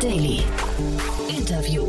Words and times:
Daily. 0.00 0.42
Interview. 1.28 1.82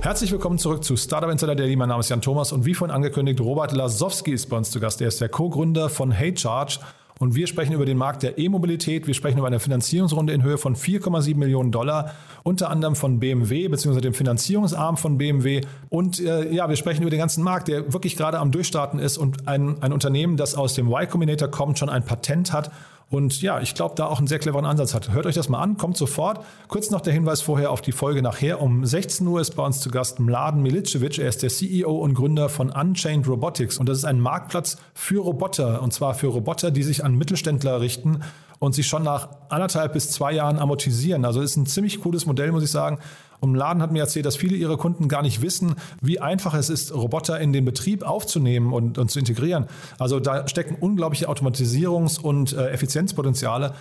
Herzlich 0.00 0.32
willkommen 0.32 0.58
zurück 0.58 0.82
zu 0.82 0.96
Startup 0.96 1.30
Insider 1.30 1.54
Daily. 1.54 1.76
Mein 1.76 1.90
Name 1.90 2.00
ist 2.00 2.08
Jan 2.08 2.22
Thomas 2.22 2.52
und 2.52 2.64
wie 2.64 2.72
vorhin 2.72 2.94
angekündigt, 2.94 3.38
Robert 3.38 3.72
Lasowski 3.72 4.32
ist 4.32 4.46
bei 4.48 4.56
uns 4.56 4.70
zu 4.70 4.80
Gast. 4.80 5.02
Er 5.02 5.08
ist 5.08 5.20
der 5.20 5.28
Co-Gründer 5.28 5.90
von 5.90 6.10
HeyCharge 6.10 6.78
und 7.18 7.34
wir 7.34 7.46
sprechen 7.46 7.74
über 7.74 7.84
den 7.84 7.98
Markt 7.98 8.22
der 8.22 8.38
E-Mobilität. 8.38 9.06
Wir 9.06 9.12
sprechen 9.12 9.36
über 9.36 9.46
eine 9.46 9.60
Finanzierungsrunde 9.60 10.32
in 10.32 10.42
Höhe 10.42 10.56
von 10.56 10.74
4,7 10.74 11.36
Millionen 11.36 11.70
Dollar, 11.70 12.12
unter 12.44 12.70
anderem 12.70 12.96
von 12.96 13.20
BMW 13.20 13.68
bzw. 13.68 14.00
dem 14.00 14.14
Finanzierungsarm 14.14 14.96
von 14.96 15.18
BMW. 15.18 15.60
Und 15.90 16.20
äh, 16.20 16.50
ja, 16.50 16.70
wir 16.70 16.76
sprechen 16.76 17.02
über 17.02 17.10
den 17.10 17.20
ganzen 17.20 17.44
Markt, 17.44 17.68
der 17.68 17.92
wirklich 17.92 18.16
gerade 18.16 18.38
am 18.38 18.52
Durchstarten 18.52 18.98
ist 18.98 19.18
und 19.18 19.46
ein, 19.46 19.82
ein 19.82 19.92
Unternehmen, 19.92 20.38
das 20.38 20.54
aus 20.54 20.72
dem 20.72 20.86
Y 20.86 21.10
Combinator 21.10 21.48
kommt, 21.48 21.78
schon 21.78 21.90
ein 21.90 22.06
Patent 22.06 22.54
hat 22.54 22.70
und 23.14 23.40
ja, 23.42 23.60
ich 23.60 23.76
glaube, 23.76 23.94
da 23.94 24.06
auch 24.06 24.18
einen 24.18 24.26
sehr 24.26 24.40
cleveren 24.40 24.66
Ansatz 24.66 24.92
hat. 24.92 25.12
Hört 25.12 25.26
euch 25.26 25.36
das 25.36 25.48
mal 25.48 25.60
an, 25.60 25.76
kommt 25.76 25.96
sofort. 25.96 26.44
Kurz 26.66 26.90
noch 26.90 27.00
der 27.00 27.12
Hinweis 27.12 27.42
vorher 27.42 27.70
auf 27.70 27.80
die 27.80 27.92
Folge 27.92 28.22
nachher. 28.22 28.60
Um 28.60 28.84
16 28.84 29.24
Uhr 29.24 29.40
ist 29.40 29.52
bei 29.54 29.64
uns 29.64 29.80
zu 29.80 29.88
Gast 29.88 30.18
Mladen 30.18 30.62
Milicevic. 30.62 31.18
Er 31.20 31.28
ist 31.28 31.44
der 31.44 31.48
CEO 31.48 31.92
und 31.92 32.14
Gründer 32.14 32.48
von 32.48 32.70
Unchained 32.70 33.28
Robotics. 33.28 33.78
Und 33.78 33.88
das 33.88 33.98
ist 33.98 34.04
ein 34.04 34.18
Marktplatz 34.18 34.78
für 34.94 35.22
Roboter. 35.22 35.80
Und 35.80 35.92
zwar 35.92 36.14
für 36.14 36.26
Roboter, 36.26 36.72
die 36.72 36.82
sich 36.82 37.04
an 37.04 37.14
Mittelständler 37.14 37.80
richten 37.80 38.20
und 38.58 38.74
sich 38.74 38.88
schon 38.88 39.04
nach 39.04 39.28
anderthalb 39.48 39.92
bis 39.92 40.10
zwei 40.10 40.32
Jahren 40.32 40.58
amortisieren. 40.58 41.24
Also 41.24 41.40
ist 41.40 41.56
ein 41.56 41.66
ziemlich 41.66 42.00
cooles 42.00 42.26
Modell, 42.26 42.50
muss 42.50 42.64
ich 42.64 42.70
sagen. 42.70 42.98
Und 43.40 43.54
Laden 43.54 43.82
hat 43.82 43.92
mir 43.92 44.00
erzählt, 44.00 44.26
dass 44.26 44.36
viele 44.36 44.56
ihrer 44.56 44.76
Kunden 44.76 45.08
gar 45.08 45.22
nicht 45.22 45.42
wissen, 45.42 45.76
wie 46.00 46.20
einfach 46.20 46.54
es 46.54 46.70
ist, 46.70 46.94
Roboter 46.94 47.40
in 47.40 47.52
den 47.52 47.64
Betrieb 47.64 48.02
aufzunehmen 48.02 48.72
und, 48.72 48.98
und 48.98 49.10
zu 49.10 49.18
integrieren. 49.18 49.66
Also 49.98 50.20
da 50.20 50.48
stecken 50.48 50.76
unglaubliche 50.78 51.28
Automatisierungs- 51.28 52.20
und 52.20 52.52
äh, 52.52 52.70
Effizienzpotenziale. 52.70 53.74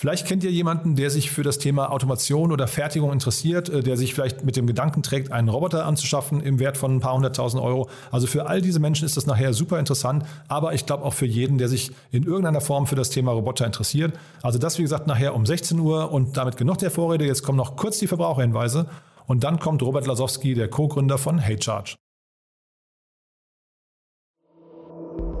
Vielleicht 0.00 0.26
kennt 0.26 0.42
ihr 0.44 0.50
jemanden, 0.50 0.96
der 0.96 1.10
sich 1.10 1.30
für 1.30 1.42
das 1.42 1.58
Thema 1.58 1.92
Automation 1.92 2.52
oder 2.52 2.66
Fertigung 2.66 3.12
interessiert, 3.12 3.68
äh, 3.68 3.82
der 3.82 3.98
sich 3.98 4.14
vielleicht 4.14 4.46
mit 4.46 4.56
dem 4.56 4.66
Gedanken 4.66 5.02
trägt, 5.02 5.30
einen 5.30 5.50
Roboter 5.50 5.84
anzuschaffen 5.84 6.40
im 6.40 6.58
Wert 6.58 6.78
von 6.78 6.96
ein 6.96 7.00
paar 7.00 7.12
hunderttausend 7.12 7.62
Euro. 7.62 7.90
Also 8.10 8.26
für 8.26 8.46
all 8.46 8.62
diese 8.62 8.80
Menschen 8.80 9.04
ist 9.04 9.18
das 9.18 9.26
nachher 9.26 9.52
super 9.52 9.78
interessant, 9.78 10.24
aber 10.48 10.72
ich 10.72 10.86
glaube 10.86 11.04
auch 11.04 11.12
für 11.12 11.26
jeden, 11.26 11.58
der 11.58 11.68
sich 11.68 11.90
in 12.12 12.22
irgendeiner 12.22 12.62
Form 12.62 12.86
für 12.86 12.94
das 12.94 13.10
Thema 13.10 13.32
Roboter 13.32 13.66
interessiert. 13.66 14.14
Also 14.40 14.58
das, 14.58 14.78
wie 14.78 14.82
gesagt, 14.82 15.06
nachher 15.06 15.34
um 15.34 15.44
16 15.44 15.78
Uhr 15.78 16.10
und 16.10 16.34
damit 16.34 16.56
genug 16.56 16.78
der 16.78 16.90
Vorrede. 16.90 17.26
Jetzt 17.26 17.42
kommen 17.42 17.58
noch 17.58 17.76
kurz 17.76 17.98
die 17.98 18.06
Verbraucherhinweise 18.06 18.86
und 19.26 19.44
dann 19.44 19.58
kommt 19.58 19.82
Robert 19.82 20.06
Lasowski, 20.06 20.54
der 20.54 20.70
Co-Gründer 20.70 21.18
von 21.18 21.38
HeyCharge. 21.38 21.96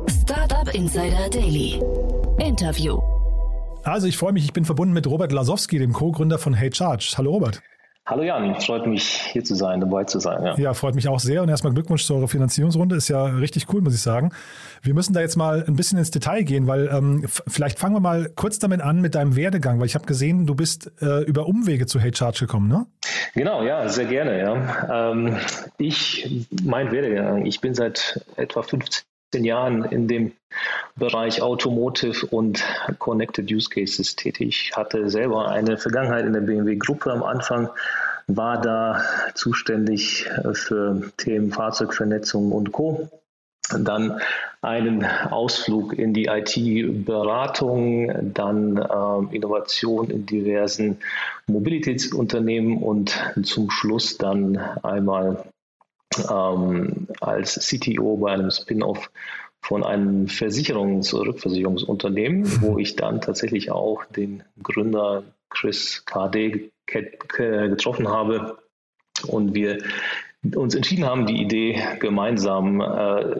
Startup 0.06 0.74
Insider 0.74 1.30
Daily. 1.30 1.82
Interview. 2.38 3.00
Also 3.84 4.06
ich 4.06 4.18
freue 4.18 4.32
mich, 4.32 4.44
ich 4.44 4.52
bin 4.52 4.64
verbunden 4.64 4.92
mit 4.92 5.06
Robert 5.06 5.32
Lasowski, 5.32 5.78
dem 5.78 5.92
Co-Gründer 5.92 6.38
von 6.38 6.54
HeyCharge. 6.54 7.14
Hallo 7.16 7.32
Robert. 7.32 7.62
Hallo 8.06 8.22
Jan, 8.22 8.60
freut 8.60 8.86
mich 8.86 9.04
hier 9.04 9.44
zu 9.44 9.54
sein, 9.54 9.80
dabei 9.80 10.04
zu 10.04 10.18
sein. 10.18 10.44
Ja. 10.44 10.56
ja, 10.56 10.74
freut 10.74 10.94
mich 10.96 11.08
auch 11.08 11.20
sehr 11.20 11.42
und 11.42 11.48
erstmal 11.48 11.72
Glückwunsch 11.72 12.04
zu 12.04 12.14
eurer 12.16 12.28
Finanzierungsrunde. 12.28 12.96
Ist 12.96 13.08
ja 13.08 13.24
richtig 13.24 13.72
cool, 13.72 13.82
muss 13.82 13.94
ich 13.94 14.02
sagen. 14.02 14.32
Wir 14.82 14.94
müssen 14.94 15.12
da 15.12 15.20
jetzt 15.20 15.36
mal 15.36 15.64
ein 15.66 15.76
bisschen 15.76 15.96
ins 15.98 16.10
Detail 16.10 16.42
gehen, 16.42 16.66
weil 16.66 16.90
ähm, 16.92 17.24
vielleicht 17.26 17.78
fangen 17.78 17.94
wir 17.94 18.00
mal 18.00 18.30
kurz 18.34 18.58
damit 18.58 18.80
an 18.80 19.00
mit 19.00 19.14
deinem 19.14 19.36
Werdegang, 19.36 19.78
weil 19.78 19.86
ich 19.86 19.94
habe 19.94 20.06
gesehen, 20.06 20.46
du 20.46 20.54
bist 20.54 20.90
äh, 21.00 21.22
über 21.22 21.46
Umwege 21.46 21.86
zu 21.86 22.00
HeyCharge 22.00 22.40
gekommen, 22.40 22.68
ne? 22.68 22.86
Genau, 23.34 23.62
ja, 23.62 23.88
sehr 23.88 24.06
gerne. 24.06 24.40
Ja. 24.40 25.12
Ähm, 25.12 25.36
ich, 25.78 26.46
mein 26.64 26.90
Werdegang, 26.90 27.46
ich 27.46 27.60
bin 27.60 27.74
seit 27.74 28.20
etwa 28.36 28.62
15 28.62 29.04
Jahren 29.38 29.84
in 29.84 30.08
dem 30.08 30.32
Bereich 30.96 31.40
Automotive 31.40 32.26
und 32.26 32.64
Connected 32.98 33.50
Use 33.50 33.70
Cases 33.70 34.16
tätig. 34.16 34.70
Ich 34.70 34.76
hatte 34.76 35.08
selber 35.08 35.48
eine 35.48 35.78
Vergangenheit 35.78 36.26
in 36.26 36.32
der 36.32 36.40
BMW-Gruppe 36.40 37.12
am 37.12 37.22
Anfang, 37.22 37.70
war 38.26 38.60
da 38.60 39.02
zuständig 39.34 40.28
für 40.52 41.10
Themen 41.16 41.52
Fahrzeugvernetzung 41.52 42.52
und 42.52 42.72
Co. 42.72 43.08
Dann 43.78 44.20
einen 44.62 45.04
Ausflug 45.04 45.96
in 45.96 46.12
die 46.12 46.26
IT-Beratung, 46.26 48.32
dann 48.34 48.76
äh, 48.76 49.36
Innovation 49.36 50.10
in 50.10 50.26
diversen 50.26 50.98
Mobilitätsunternehmen 51.46 52.78
und 52.78 53.16
zum 53.44 53.70
Schluss 53.70 54.18
dann 54.18 54.58
einmal 54.82 55.44
ähm, 56.30 57.08
als 57.20 57.54
CTO 57.54 58.16
bei 58.16 58.32
einem 58.32 58.50
Spin-off 58.50 59.10
von 59.62 59.84
einem 59.84 60.26
Versicherungs- 60.26 61.14
oder 61.14 61.30
Rückversicherungsunternehmen, 61.30 62.62
wo 62.62 62.78
ich 62.78 62.96
dann 62.96 63.20
tatsächlich 63.20 63.70
auch 63.70 64.04
den 64.06 64.42
Gründer 64.62 65.22
Chris 65.50 66.04
KD 66.06 66.70
getroffen 66.86 68.08
habe 68.08 68.58
und 69.26 69.54
wir 69.54 69.82
uns 70.54 70.74
entschieden 70.74 71.04
haben, 71.04 71.26
die 71.26 71.40
Idee 71.42 71.82
gemeinsam 72.00 72.80
äh, 72.80 73.36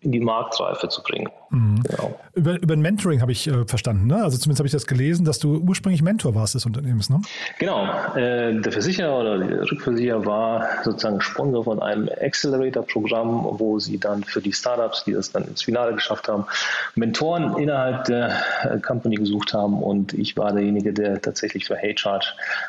in 0.00 0.12
die 0.12 0.20
Marktreife 0.20 0.88
zu 0.88 1.02
bringen. 1.02 1.28
Mhm. 1.50 1.82
Genau. 1.82 2.18
Über, 2.34 2.60
über 2.60 2.74
ein 2.74 2.80
Mentoring 2.80 3.20
habe 3.20 3.32
ich 3.32 3.46
äh, 3.46 3.64
verstanden, 3.66 4.06
ne? 4.06 4.22
Also 4.22 4.38
zumindest 4.38 4.60
habe 4.60 4.66
ich 4.66 4.72
das 4.72 4.86
gelesen, 4.86 5.24
dass 5.24 5.38
du 5.38 5.58
ursprünglich 5.58 6.02
Mentor 6.02 6.34
warst 6.34 6.54
des 6.54 6.64
Unternehmens, 6.66 7.10
ne? 7.10 7.20
Genau. 7.58 7.84
Äh, 8.14 8.60
der 8.60 8.72
Versicherer 8.72 9.18
oder 9.18 9.38
der 9.38 9.70
Rückversicherer 9.70 10.24
war 10.24 10.68
sozusagen 10.84 11.20
Sponsor 11.20 11.64
von 11.64 11.82
einem 11.82 12.08
Accelerator-Programm, 12.08 13.46
wo 13.58 13.78
sie 13.78 13.98
dann 13.98 14.24
für 14.24 14.40
die 14.40 14.52
Startups, 14.52 15.04
die 15.04 15.12
das 15.12 15.32
dann 15.32 15.44
ins 15.44 15.62
Finale 15.62 15.94
geschafft 15.94 16.28
haben, 16.28 16.46
Mentoren 16.94 17.56
innerhalb 17.58 18.04
der 18.04 18.32
äh, 18.62 18.78
Company 18.78 19.16
gesucht 19.16 19.52
haben 19.52 19.82
und 19.82 20.14
ich 20.14 20.36
war 20.36 20.52
derjenige, 20.52 20.92
der 20.92 21.20
tatsächlich 21.20 21.66
für 21.66 21.76
HeyCharge 21.76 22.26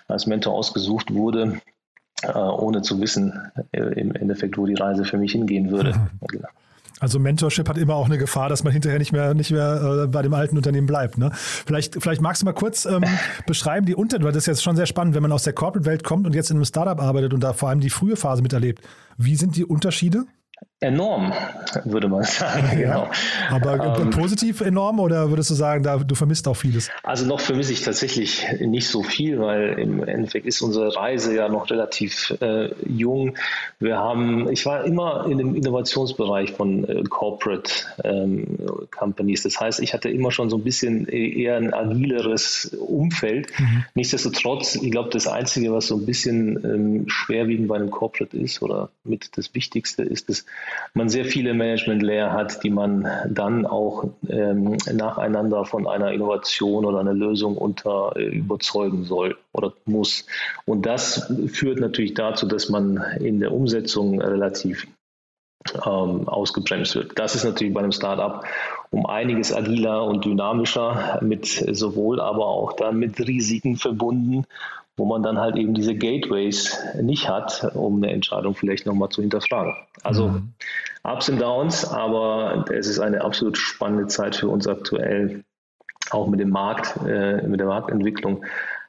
als 0.07 0.25
Mentor 0.25 0.53
ausgesucht 0.53 1.13
wurde 1.13 1.61
äh, 2.23 2.37
ohne 2.37 2.81
zu 2.81 3.01
wissen, 3.01 3.51
äh, 3.71 3.81
im 3.81 4.13
Endeffekt, 4.15 4.57
wo 4.57 4.65
die 4.65 4.75
Reise 4.75 5.05
für 5.05 5.17
mich 5.17 5.31
hingehen 5.31 5.71
würde. 5.71 5.93
Mhm. 6.21 6.45
Also 7.01 7.17
Mentorship 7.17 7.67
hat 7.67 7.79
immer 7.79 7.95
auch 7.95 8.05
eine 8.05 8.19
Gefahr, 8.19 8.47
dass 8.47 8.63
man 8.63 8.71
hinterher 8.71 8.99
nicht 8.99 9.11
mehr, 9.11 9.33
nicht 9.33 9.49
mehr 9.49 10.03
äh, 10.03 10.07
bei 10.07 10.21
dem 10.21 10.35
alten 10.35 10.55
Unternehmen 10.55 10.85
bleibt. 10.85 11.17
Ne? 11.17 11.31
Vielleicht, 11.33 11.95
vielleicht 12.01 12.21
magst 12.21 12.43
du 12.43 12.45
mal 12.45 12.53
kurz 12.53 12.85
ähm, 12.85 13.03
beschreiben, 13.47 13.87
die 13.87 13.95
Unter, 13.95 14.19
das 14.19 14.35
ist 14.35 14.45
jetzt 14.45 14.63
schon 14.63 14.75
sehr 14.75 14.85
spannend, 14.85 15.15
wenn 15.15 15.23
man 15.23 15.31
aus 15.31 15.41
der 15.41 15.53
Corporate-Welt 15.53 16.03
kommt 16.03 16.27
und 16.27 16.35
jetzt 16.35 16.51
in 16.51 16.57
einem 16.57 16.65
Startup 16.65 17.01
arbeitet 17.01 17.33
und 17.33 17.39
da 17.39 17.53
vor 17.53 17.69
allem 17.69 17.79
die 17.79 17.89
frühe 17.89 18.15
Phase 18.15 18.43
miterlebt. 18.43 18.83
Wie 19.17 19.35
sind 19.35 19.55
die 19.55 19.65
Unterschiede? 19.65 20.25
Enorm, 20.81 21.31
würde 21.85 22.09
man 22.09 22.23
sagen. 22.23 22.79
Genau. 22.81 23.07
Aber 23.51 23.99
ähm, 23.99 24.09
positiv 24.09 24.61
enorm 24.61 24.99
oder 24.99 25.29
würdest 25.29 25.51
du 25.51 25.53
sagen, 25.53 25.83
da, 25.83 25.97
du 25.97 26.15
vermisst 26.15 26.47
auch 26.47 26.55
vieles? 26.55 26.89
Also 27.03 27.25
noch 27.27 27.39
vermisse 27.39 27.71
ich 27.71 27.83
tatsächlich 27.83 28.47
nicht 28.59 28.87
so 28.87 29.03
viel, 29.03 29.39
weil 29.39 29.79
im 29.79 30.03
Endeffekt 30.03 30.47
ist 30.47 30.61
unsere 30.61 30.95
Reise 30.95 31.35
ja 31.35 31.49
noch 31.49 31.69
relativ 31.69 32.35
äh, 32.41 32.69
jung. 32.83 33.37
Wir 33.79 33.97
haben, 33.99 34.49
ich 34.49 34.65
war 34.65 34.83
immer 34.83 35.27
in 35.29 35.37
dem 35.37 35.55
Innovationsbereich 35.55 36.53
von 36.53 36.83
äh, 36.85 37.03
Corporate 37.03 37.71
ähm, 38.03 38.57
Companies. 38.89 39.43
Das 39.43 39.59
heißt, 39.59 39.81
ich 39.81 39.93
hatte 39.93 40.09
immer 40.09 40.31
schon 40.31 40.49
so 40.49 40.57
ein 40.57 40.63
bisschen 40.63 41.07
eher 41.07 41.57
ein 41.57 41.75
agileres 41.75 42.75
Umfeld. 42.79 43.51
Mhm. 43.59 43.85
Nichtsdestotrotz, 43.93 44.75
ich 44.75 44.89
glaube, 44.89 45.09
das 45.11 45.27
Einzige, 45.27 45.71
was 45.71 45.87
so 45.87 45.97
ein 45.97 46.07
bisschen 46.07 46.59
ähm, 46.63 47.03
schwerwiegend 47.07 47.67
bei 47.67 47.75
einem 47.75 47.91
Corporate 47.91 48.35
ist 48.35 48.63
oder 48.63 48.89
mit 49.03 49.37
das 49.37 49.53
Wichtigste 49.53 50.01
ist, 50.01 50.27
dass 50.29 50.45
man 50.93 51.09
sehr 51.09 51.25
viele 51.25 51.53
Management-Layer 51.53 52.31
hat, 52.31 52.63
die 52.63 52.69
man 52.69 53.07
dann 53.29 53.65
auch 53.65 54.05
ähm, 54.29 54.77
nacheinander 54.91 55.65
von 55.65 55.87
einer 55.87 56.11
Innovation 56.11 56.85
oder 56.85 56.99
einer 56.99 57.13
Lösung 57.13 57.57
unter 57.57 58.13
äh, 58.15 58.25
überzeugen 58.25 59.03
soll 59.03 59.37
oder 59.53 59.73
muss. 59.85 60.25
Und 60.65 60.85
das 60.85 61.31
führt 61.47 61.79
natürlich 61.79 62.13
dazu, 62.13 62.47
dass 62.47 62.69
man 62.69 63.03
in 63.19 63.39
der 63.39 63.53
Umsetzung 63.53 64.21
relativ 64.21 64.87
ähm, 65.85 66.27
ausgebremst 66.27 66.95
wird. 66.95 67.17
Das 67.19 67.35
ist 67.35 67.43
natürlich 67.43 67.73
bei 67.73 67.81
einem 67.81 67.91
Startup 67.91 68.43
um 68.89 69.05
einiges 69.05 69.53
agiler 69.53 70.03
und 70.03 70.25
dynamischer, 70.25 71.19
mit 71.21 71.45
sowohl 71.45 72.19
aber 72.19 72.47
auch 72.47 72.73
dann 72.73 72.97
mit 72.97 73.19
Risiken 73.19 73.77
verbunden 73.77 74.45
wo 74.97 75.05
man 75.05 75.23
dann 75.23 75.39
halt 75.39 75.55
eben 75.55 75.73
diese 75.73 75.95
Gateways 75.95 76.77
nicht 77.01 77.27
hat, 77.29 77.71
um 77.73 77.97
eine 77.97 78.11
Entscheidung 78.11 78.53
vielleicht 78.53 78.85
nochmal 78.85 79.09
zu 79.09 79.21
hinterfragen. 79.21 79.75
Also 80.03 80.27
mhm. 80.27 80.53
Ups 81.03 81.29
und 81.29 81.41
Downs, 81.41 81.85
aber 81.85 82.65
es 82.69 82.87
ist 82.87 82.99
eine 82.99 83.23
absolut 83.23 83.57
spannende 83.57 84.07
Zeit 84.07 84.35
für 84.35 84.47
uns 84.47 84.67
aktuell, 84.67 85.43
auch 86.11 86.27
mit 86.27 86.39
dem 86.39 86.49
Markt, 86.49 86.97
äh, 87.07 87.41
mit 87.47 87.59
der 87.59 87.67
Marktentwicklung. 87.67 88.45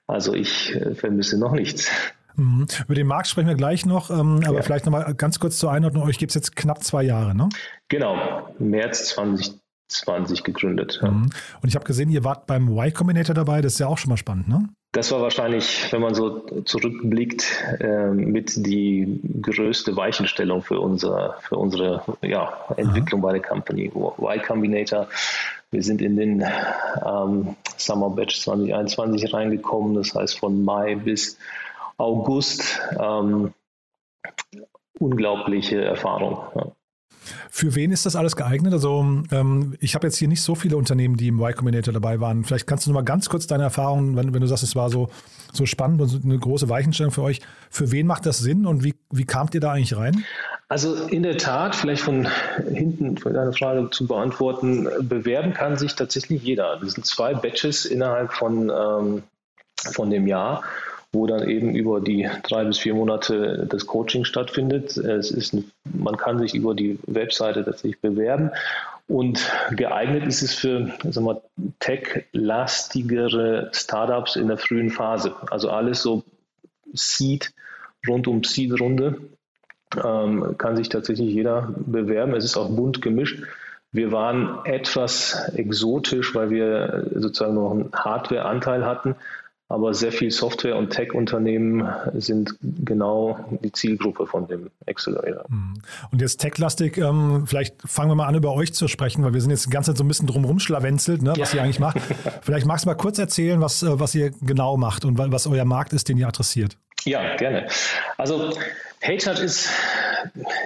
Also 0.06 0.34
ich 0.34 0.75
äh, 0.75 0.94
vermisse 0.94 1.38
noch 1.38 1.52
nichts. 1.52 1.90
Mhm. 2.37 2.67
Über 2.84 2.94
den 2.94 3.06
Markt 3.06 3.29
sprechen 3.29 3.49
wir 3.49 3.55
gleich 3.55 3.87
noch, 3.87 4.11
ähm, 4.11 4.40
aber 4.46 4.56
ja. 4.56 4.62
vielleicht 4.62 4.87
nochmal 4.87 5.14
ganz 5.14 5.38
kurz 5.38 5.58
zur 5.58 5.73
Einordnung. 5.73 6.05
Euch 6.05 6.19
gibt 6.19 6.31
es 6.31 6.34
jetzt 6.34 6.56
knapp 6.56 6.82
zwei 6.82 7.02
Jahre, 7.02 7.34
ne? 7.34 7.49
Genau, 7.88 8.49
März 8.58 9.08
2020 9.11 10.43
gegründet. 10.44 11.00
Ja. 11.02 11.11
Mhm. 11.11 11.31
Und 11.62 11.69
ich 11.69 11.75
habe 11.75 11.84
gesehen, 11.84 12.11
ihr 12.11 12.25
wart 12.25 12.46
beim 12.46 12.69
Y 12.69 12.93
Combinator 12.93 13.34
dabei, 13.34 13.61
das 13.61 13.75
ist 13.75 13.79
ja 13.79 13.87
auch 13.87 13.99
schon 13.99 14.11
mal 14.11 14.17
spannend, 14.17 14.49
ne? 14.49 14.69
Das 14.94 15.11
war 15.11 15.23
wahrscheinlich, 15.23 15.90
wenn 15.90 16.02
man 16.02 16.14
so 16.14 16.40
zurückblickt, 16.67 17.46
äh, 17.81 18.11
mit 18.11 18.67
die 18.67 19.20
größte 19.40 19.96
Weichenstellung 19.96 20.61
für, 20.61 20.81
unser, 20.81 21.38
für 21.40 21.56
unsere 21.56 22.02
ja, 22.20 22.52
Entwicklung 22.76 23.23
bei 23.23 23.32
der 23.32 23.40
Company. 23.40 23.90
Y 23.90 24.43
Combinator, 24.43 25.08
wir 25.70 25.82
sind 25.82 26.02
in 26.02 26.17
den 26.17 26.44
ähm, 27.06 27.56
Summer 27.78 28.11
Batch 28.11 28.43
2021 28.43 29.32
reingekommen, 29.32 29.94
das 29.94 30.14
heißt 30.14 30.38
von 30.38 30.62
Mai 30.62 30.96
bis 30.96 31.38
August. 32.02 32.81
Ähm, 32.99 33.54
unglaubliche 34.99 35.82
Erfahrung. 35.82 36.38
Ja. 36.54 36.72
Für 37.50 37.75
wen 37.75 37.93
ist 37.93 38.06
das 38.06 38.16
alles 38.16 38.34
geeignet? 38.34 38.72
Also 38.72 39.04
ähm, 39.31 39.76
ich 39.78 39.94
habe 39.94 40.06
jetzt 40.06 40.16
hier 40.16 40.28
nicht 40.28 40.43
so 40.43 40.54
viele 40.54 40.76
Unternehmen, 40.76 41.16
die 41.16 41.28
im 41.28 41.38
Y 41.38 41.54
Combinator 41.54 41.93
dabei 41.93 42.20
waren. 42.20 42.44
Vielleicht 42.44 42.66
kannst 42.66 42.87
du 42.87 42.90
noch 42.90 42.94
mal 42.94 43.04
ganz 43.04 43.28
kurz 43.28 43.46
deine 43.46 43.62
Erfahrungen, 43.62 44.16
wenn, 44.16 44.34
wenn 44.34 44.40
du 44.40 44.46
sagst, 44.46 44.64
es 44.64 44.75
war 44.75 44.90
so, 44.90 45.08
so 45.52 45.66
spannend 45.66 46.00
und 46.00 46.25
eine 46.25 46.38
große 46.38 46.69
Weichenstellung 46.69 47.12
für 47.12 47.22
euch. 47.22 47.40
Für 47.70 47.93
wen 47.93 48.06
macht 48.06 48.26
das 48.26 48.38
Sinn 48.38 48.66
und 48.66 48.82
wie, 48.82 48.94
wie 49.10 49.25
kamt 49.25 49.54
ihr 49.54 49.60
da 49.60 49.72
eigentlich 49.72 49.96
rein? 49.96 50.25
Also 50.69 50.94
in 50.94 51.22
der 51.22 51.37
Tat, 51.37 51.76
vielleicht 51.76 52.02
von 52.02 52.26
hinten 52.72 53.19
von 53.19 53.34
deiner 53.34 53.52
Frage 53.52 53.90
zu 53.90 54.06
beantworten, 54.06 54.88
bewerben 55.00 55.52
kann 55.52 55.76
sich 55.76 55.94
tatsächlich 55.94 56.43
jeder. 56.43 56.78
Das 56.81 56.93
sind 56.93 57.04
zwei 57.04 57.34
Batches 57.34 57.84
innerhalb 57.84 58.32
von, 58.32 58.70
ähm, 58.70 59.22
von 59.93 60.10
dem 60.10 60.26
Jahr 60.26 60.62
wo 61.12 61.26
dann 61.26 61.49
eben 61.49 61.75
über 61.75 62.00
die 62.00 62.29
drei 62.43 62.64
bis 62.64 62.79
vier 62.79 62.94
Monate 62.94 63.67
das 63.69 63.87
Coaching 63.87 64.25
stattfindet. 64.25 64.97
Es 64.97 65.31
ist, 65.31 65.55
man 65.85 66.17
kann 66.17 66.38
sich 66.38 66.55
über 66.55 66.75
die 66.75 66.99
Webseite 67.06 67.64
tatsächlich 67.64 68.00
bewerben 68.00 68.50
und 69.09 69.53
geeignet 69.73 70.26
ist 70.26 70.41
es 70.43 70.55
für 70.55 70.91
tech-lastigere 71.81 73.70
Startups 73.73 74.37
in 74.37 74.49
der 74.49 74.56
frühen 74.56 74.88
Phase. 74.91 75.35
Also 75.50 75.69
alles 75.70 76.00
so 76.03 76.25
Seed, 76.94 77.53
rund 78.09 78.26
um 78.26 78.43
Seed-Runde 78.43 79.20
ähm, 80.03 80.56
kann 80.56 80.76
sich 80.76 80.88
tatsächlich 80.88 81.35
jeder 81.35 81.75
bewerben. 81.76 82.35
Es 82.35 82.44
ist 82.44 82.56
auch 82.56 82.70
bunt 82.70 83.03
gemischt. 83.03 83.43
Wir 83.91 84.12
waren 84.12 84.64
etwas 84.64 85.53
exotisch, 85.55 86.35
weil 86.35 86.49
wir 86.49 87.11
sozusagen 87.14 87.55
noch 87.55 87.73
einen 87.73 87.93
Hardware-Anteil 87.93 88.87
hatten 88.87 89.14
aber 89.72 89.94
sehr 89.94 90.12
viel 90.12 90.30
Software- 90.30 90.76
und 90.76 90.90
Tech-Unternehmen 90.90 91.88
sind 92.14 92.56
genau 92.60 93.38
die 93.62 93.72
Zielgruppe 93.72 94.26
von 94.26 94.46
dem 94.46 94.70
Accelerator. 94.86 95.44
Mhm. 95.48 95.74
Und 96.10 96.20
jetzt 96.20 96.38
techlastig, 96.38 96.98
ähm, 96.98 97.44
vielleicht 97.46 97.76
fangen 97.84 98.10
wir 98.10 98.14
mal 98.14 98.26
an, 98.26 98.34
über 98.34 98.52
euch 98.52 98.74
zu 98.74 98.86
sprechen, 98.86 99.24
weil 99.24 99.32
wir 99.32 99.40
sind 99.40 99.50
jetzt 99.50 99.66
die 99.66 99.70
ganze 99.70 99.90
Zeit 99.90 99.98
so 99.98 100.04
ein 100.04 100.08
bisschen 100.08 100.26
drumherum 100.26 100.58
schlawenzelt, 100.58 101.22
ne, 101.22 101.32
was 101.38 101.52
ja. 101.52 101.58
ihr 101.58 101.64
eigentlich 101.64 101.80
macht. 101.80 101.98
vielleicht 102.42 102.66
magst 102.66 102.84
du 102.84 102.90
mal 102.90 102.96
kurz 102.96 103.19
erzählen, 103.19 103.60
was, 103.62 103.82
äh, 103.82 103.98
was 103.98 104.14
ihr 104.14 104.32
genau 104.42 104.76
macht 104.76 105.06
und 105.06 105.16
was 105.19 105.46
euer 105.46 105.64
Markt 105.64 105.94
ist, 105.94 106.08
den 106.08 106.18
ihr 106.18 106.28
adressiert. 106.28 106.76
Ja, 107.04 107.36
gerne. 107.36 107.66
Also 108.18 108.52
HeyCharge 109.00 109.42
ist 109.42 109.70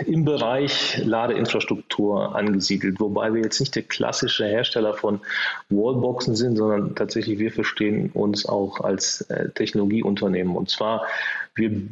im 0.07 0.25
Bereich 0.25 1.03
Ladeinfrastruktur 1.05 2.35
angesiedelt, 2.35 3.01
wobei 3.01 3.35
wir 3.35 3.43
jetzt 3.43 3.61
nicht 3.61 3.75
der 3.75 3.83
klassische 3.83 4.47
Hersteller 4.47 4.95
von 4.95 5.21
Wallboxen 5.69 6.35
sind, 6.37 6.57
sondern 6.57 6.95
tatsächlich 6.95 7.39
wir 7.39 7.53
verstehen 7.53 8.11
uns 8.13 8.47
auch 8.47 8.81
als 8.81 9.23
äh, 9.23 9.51
Technologieunternehmen. 9.51 10.57
Und 10.57 10.71
zwar 10.71 11.07
wir 11.55 11.89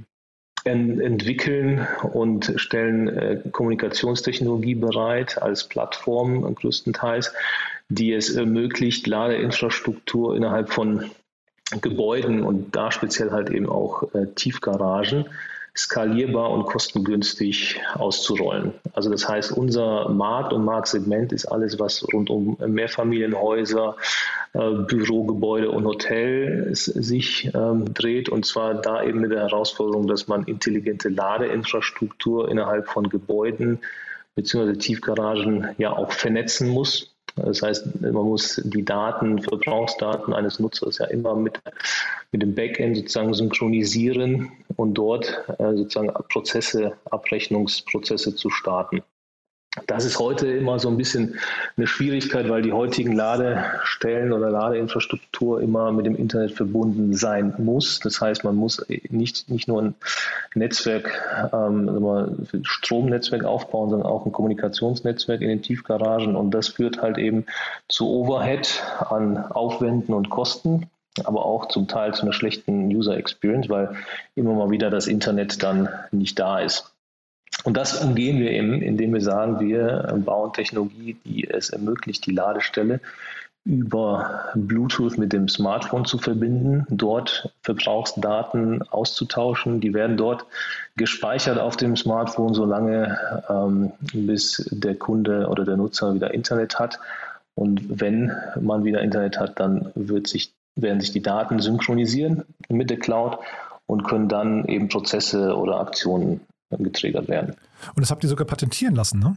entwickeln 0.64 1.86
und 2.12 2.54
stellen 2.56 3.08
äh, 3.08 3.40
Kommunikationstechnologie 3.52 4.74
bereit 4.74 5.40
als 5.42 5.68
Plattform 5.68 6.54
größtenteils, 6.54 7.34
die 7.90 8.12
es 8.12 8.34
ermöglicht, 8.34 9.06
Ladeinfrastruktur 9.06 10.34
innerhalb 10.34 10.70
von 10.70 11.10
Gebäuden 11.80 12.42
und 12.42 12.74
da 12.76 12.90
speziell 12.90 13.30
halt 13.30 13.50
eben 13.50 13.68
auch 13.68 14.14
äh, 14.14 14.26
Tiefgaragen 14.34 15.26
skalierbar 15.76 16.50
und 16.50 16.64
kostengünstig 16.66 17.80
auszurollen. 17.94 18.74
Also 18.92 19.10
das 19.10 19.28
heißt, 19.28 19.52
unser 19.52 20.08
Markt 20.08 20.52
und 20.52 20.64
Marktsegment 20.64 21.32
ist 21.32 21.46
alles, 21.46 21.80
was 21.80 22.06
rund 22.12 22.30
um 22.30 22.56
Mehrfamilienhäuser, 22.64 23.96
äh, 24.52 24.70
Bürogebäude 24.70 25.70
und 25.70 25.84
Hotels 25.84 26.84
sich 26.84 27.50
ähm, 27.54 27.92
dreht. 27.92 28.28
Und 28.28 28.46
zwar 28.46 28.74
da 28.74 29.02
eben 29.02 29.20
mit 29.20 29.32
der 29.32 29.40
Herausforderung, 29.40 30.06
dass 30.06 30.28
man 30.28 30.44
intelligente 30.44 31.08
Ladeinfrastruktur 31.08 32.48
innerhalb 32.48 32.88
von 32.88 33.08
Gebäuden 33.08 33.80
bzw. 34.36 34.74
Tiefgaragen 34.74 35.70
ja 35.78 35.92
auch 35.92 36.12
vernetzen 36.12 36.68
muss. 36.68 37.13
Das 37.36 37.62
heißt, 37.62 38.00
man 38.00 38.12
muss 38.12 38.60
die 38.64 38.84
Daten, 38.84 39.42
Verbrauchsdaten 39.42 40.32
eines 40.32 40.60
Nutzers 40.60 40.98
ja 40.98 41.06
immer 41.06 41.34
mit, 41.34 41.60
mit 42.30 42.42
dem 42.42 42.54
Backend 42.54 42.96
sozusagen 42.96 43.34
synchronisieren 43.34 44.52
und 44.76 44.94
dort 44.94 45.44
äh, 45.58 45.74
sozusagen 45.74 46.12
Prozesse, 46.28 46.92
Abrechnungsprozesse 47.10 48.36
zu 48.36 48.50
starten. 48.50 49.02
Das 49.88 50.04
ist 50.04 50.20
heute 50.20 50.46
immer 50.46 50.78
so 50.78 50.88
ein 50.88 50.96
bisschen 50.96 51.36
eine 51.76 51.88
Schwierigkeit, 51.88 52.48
weil 52.48 52.62
die 52.62 52.72
heutigen 52.72 53.12
Ladestellen 53.12 54.32
oder 54.32 54.48
Ladeinfrastruktur 54.48 55.60
immer 55.60 55.90
mit 55.90 56.06
dem 56.06 56.14
Internet 56.14 56.52
verbunden 56.52 57.12
sein 57.14 57.54
muss. 57.58 57.98
Das 57.98 58.20
heißt, 58.20 58.44
man 58.44 58.54
muss 58.54 58.86
nicht, 59.10 59.50
nicht 59.50 59.66
nur 59.66 59.82
ein 59.82 59.94
Netzwerk, 60.54 61.50
ähm, 61.52 61.88
ein 61.88 62.64
Stromnetzwerk 62.64 63.44
aufbauen, 63.44 63.90
sondern 63.90 64.08
auch 64.08 64.24
ein 64.24 64.32
Kommunikationsnetzwerk 64.32 65.40
in 65.40 65.48
den 65.48 65.62
Tiefgaragen. 65.62 66.36
Und 66.36 66.52
das 66.52 66.68
führt 66.68 67.02
halt 67.02 67.18
eben 67.18 67.44
zu 67.88 68.08
Overhead 68.08 68.80
an 69.00 69.38
Aufwänden 69.38 70.14
und 70.14 70.30
Kosten 70.30 70.88
aber 71.22 71.46
auch 71.46 71.68
zum 71.68 71.86
Teil 71.86 72.12
zu 72.12 72.22
einer 72.22 72.32
schlechten 72.32 72.88
User 72.88 73.16
Experience, 73.16 73.68
weil 73.68 73.94
immer 74.34 74.52
mal 74.54 74.70
wieder 74.70 74.90
das 74.90 75.06
Internet 75.06 75.62
dann 75.62 75.88
nicht 76.10 76.40
da 76.40 76.58
ist. 76.58 76.93
Und 77.64 77.76
das 77.78 78.04
umgehen 78.04 78.38
wir 78.38 78.50
eben, 78.50 78.82
indem 78.82 79.14
wir 79.14 79.22
sagen, 79.22 79.58
wir 79.58 80.14
bauen 80.24 80.52
Technologie, 80.52 81.16
die 81.24 81.48
es 81.48 81.70
ermöglicht, 81.70 82.26
die 82.26 82.32
Ladestelle 82.32 83.00
über 83.64 84.50
Bluetooth 84.54 85.16
mit 85.16 85.32
dem 85.32 85.48
Smartphone 85.48 86.04
zu 86.04 86.18
verbinden, 86.18 86.86
dort 86.90 87.50
Verbrauchsdaten 87.62 88.82
auszutauschen. 88.82 89.80
Die 89.80 89.94
werden 89.94 90.18
dort 90.18 90.44
gespeichert 90.96 91.58
auf 91.58 91.78
dem 91.78 91.96
Smartphone, 91.96 92.52
solange 92.52 93.18
ähm, 93.48 93.92
bis 94.12 94.68
der 94.70 94.96
Kunde 94.96 95.48
oder 95.48 95.64
der 95.64 95.78
Nutzer 95.78 96.14
wieder 96.14 96.34
Internet 96.34 96.78
hat. 96.78 97.00
Und 97.54 98.00
wenn 98.00 98.32
man 98.60 98.84
wieder 98.84 99.00
Internet 99.00 99.40
hat, 99.40 99.58
dann 99.58 99.90
wird 99.94 100.26
sich, 100.26 100.52
werden 100.76 101.00
sich 101.00 101.12
die 101.12 101.22
Daten 101.22 101.60
synchronisieren 101.60 102.44
mit 102.68 102.90
der 102.90 102.98
Cloud 102.98 103.38
und 103.86 104.04
können 104.04 104.28
dann 104.28 104.66
eben 104.66 104.88
Prozesse 104.88 105.56
oder 105.56 105.80
Aktionen 105.80 106.42
getriggert 106.70 107.28
werden. 107.28 107.54
Und 107.94 108.00
das 108.02 108.10
habt 108.10 108.24
ihr 108.24 108.28
sogar 108.28 108.46
patentieren 108.46 108.94
lassen, 108.94 109.18
ne? 109.20 109.36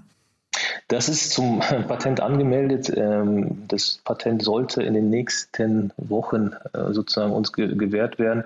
Das 0.87 1.09
ist 1.09 1.31
zum 1.31 1.59
Patent 1.87 2.21
angemeldet. 2.21 2.91
Ähm, 2.95 3.67
das 3.67 3.99
Patent 4.03 4.41
sollte 4.41 4.83
in 4.83 4.93
den 4.93 5.09
nächsten 5.09 5.91
Wochen 5.97 6.51
äh, 6.73 6.93
sozusagen 6.93 7.33
uns 7.33 7.51
gewährt 7.51 8.19
werden. 8.19 8.43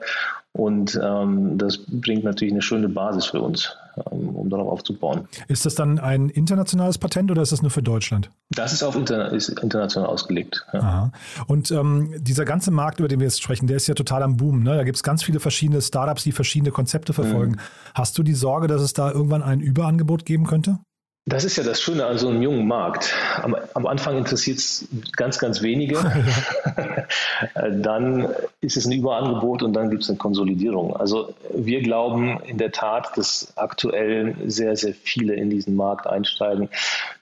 Und 0.53 0.99
ähm, 1.01 1.57
das 1.57 1.77
bringt 1.77 2.23
natürlich 2.23 2.53
eine 2.53 2.61
schöne 2.61 2.89
Basis 2.89 3.25
für 3.25 3.41
uns, 3.41 3.75
ähm, 4.11 4.30
darauf 4.51 4.71
aufzubauen. 4.71 5.27
Ist 5.47 5.65
das 5.65 5.75
dann 5.75 5.99
ein 5.99 6.29
internationales 6.29 6.97
Patent 6.97 7.31
oder 7.31 7.41
ist 7.41 7.51
das 7.51 7.61
nur 7.61 7.71
für 7.71 7.83
Deutschland? 7.83 8.29
Das 8.49 8.73
ist, 8.73 8.83
auf 8.83 8.95
interna 8.95 9.27
ist 9.27 9.49
international 9.49 10.09
ausgelegt. 10.09 10.65
Ja. 10.73 11.11
Und 11.47 11.71
ähm, 11.71 12.13
dieser 12.19 12.45
ganze 12.45 12.71
Markt, 12.71 12.99
über 12.99 13.07
den 13.07 13.19
wir 13.19 13.27
jetzt 13.27 13.41
sprechen, 13.41 13.67
der 13.67 13.77
ist 13.77 13.87
ja 13.87 13.93
total 13.93 14.23
am 14.23 14.37
Boom. 14.37 14.63
Ne? 14.63 14.75
Da 14.75 14.83
gibt 14.83 14.97
es 14.97 15.03
ganz 15.03 15.23
viele 15.23 15.39
verschiedene 15.39 15.81
Startups, 15.81 16.23
die 16.23 16.31
verschiedene 16.31 16.71
Konzepte 16.71 17.13
verfolgen. 17.13 17.53
Mhm. 17.53 17.59
Hast 17.95 18.17
du 18.17 18.23
die 18.23 18.33
Sorge, 18.33 18.67
dass 18.67 18.81
es 18.81 18.93
da 18.93 19.11
irgendwann 19.11 19.43
ein 19.43 19.61
Überangebot 19.61 20.25
geben 20.25 20.45
könnte? 20.45 20.79
Das 21.27 21.43
ist 21.43 21.55
ja 21.55 21.63
das 21.63 21.79
Schöne 21.79 22.07
an 22.07 22.17
so 22.17 22.29
einem 22.29 22.41
jungen 22.41 22.67
Markt. 22.67 23.13
Am, 23.43 23.55
am 23.75 23.85
Anfang 23.85 24.17
interessiert 24.17 24.57
es 24.57 24.87
ganz, 25.15 25.37
ganz 25.37 25.61
wenige. 25.61 25.99
dann 27.71 28.27
ist 28.59 28.75
es 28.75 28.87
ein 28.87 28.91
Überangebot 28.91 29.61
und 29.61 29.73
dann 29.73 29.91
gibt 29.91 30.01
es 30.01 30.09
eine 30.09 30.17
Konsolidierung. 30.17 30.95
Also 30.95 31.35
wir 31.53 31.83
glauben 31.83 32.39
in 32.47 32.57
der 32.57 32.71
Tat, 32.71 33.15
dass 33.17 33.53
aktuell 33.55 34.35
sehr, 34.47 34.75
sehr 34.75 34.95
viele 34.95 35.35
in 35.35 35.51
diesen 35.51 35.75
Markt 35.75 36.07
einsteigen. 36.07 36.69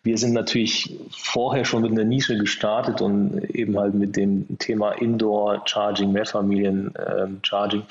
Wir 0.02 0.18
sind 0.18 0.32
natürlich 0.32 0.98
vorher 1.12 1.66
schon 1.66 1.82
mit 1.82 1.92
einer 1.92 2.06
Nische 2.06 2.38
gestartet 2.38 3.02
und 3.02 3.44
eben 3.54 3.78
halt 3.78 3.96
mit 3.96 4.16
dem 4.16 4.58
Thema 4.60 4.94
Indoor 4.94 5.64
Charging, 5.66 6.14
Mehrfamilien 6.14 6.94
ähm, 7.06 7.40
Charging. 7.44 7.84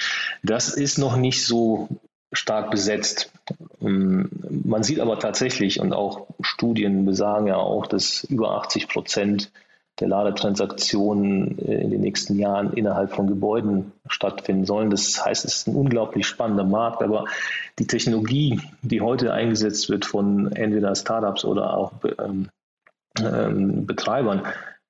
Das 0.42 0.70
ist 0.70 0.96
noch 0.96 1.16
nicht 1.18 1.44
so 1.44 1.90
stark 2.32 2.70
besetzt. 2.70 3.32
Ähm, 3.80 4.28
man 4.64 4.82
sieht 4.82 5.00
aber 5.00 5.18
tatsächlich, 5.18 5.80
und 5.80 5.92
auch 5.92 6.26
Studien 6.40 7.04
besagen 7.04 7.46
ja 7.46 7.56
auch, 7.56 7.86
dass 7.86 8.24
über 8.24 8.52
80 8.52 8.88
Prozent 8.88 9.50
der 10.00 10.08
Ladetransaktionen 10.08 11.58
äh, 11.58 11.80
in 11.82 11.90
den 11.90 12.00
nächsten 12.00 12.38
Jahren 12.38 12.72
innerhalb 12.72 13.12
von 13.12 13.26
Gebäuden 13.26 13.92
stattfinden 14.08 14.64
sollen. 14.64 14.90
Das 14.90 15.24
heißt, 15.24 15.44
es 15.44 15.56
ist 15.56 15.68
ein 15.68 15.74
unglaublich 15.74 16.26
spannender 16.26 16.64
Markt, 16.64 17.02
aber 17.02 17.24
die 17.78 17.86
Technologie, 17.86 18.60
die 18.82 19.00
heute 19.00 19.32
eingesetzt 19.32 19.88
wird 19.88 20.04
von 20.04 20.52
entweder 20.52 20.94
Startups 20.94 21.44
oder 21.44 21.76
auch 21.76 21.92
ähm, 22.18 22.48
ähm, 23.20 23.86
Betreibern, 23.86 24.42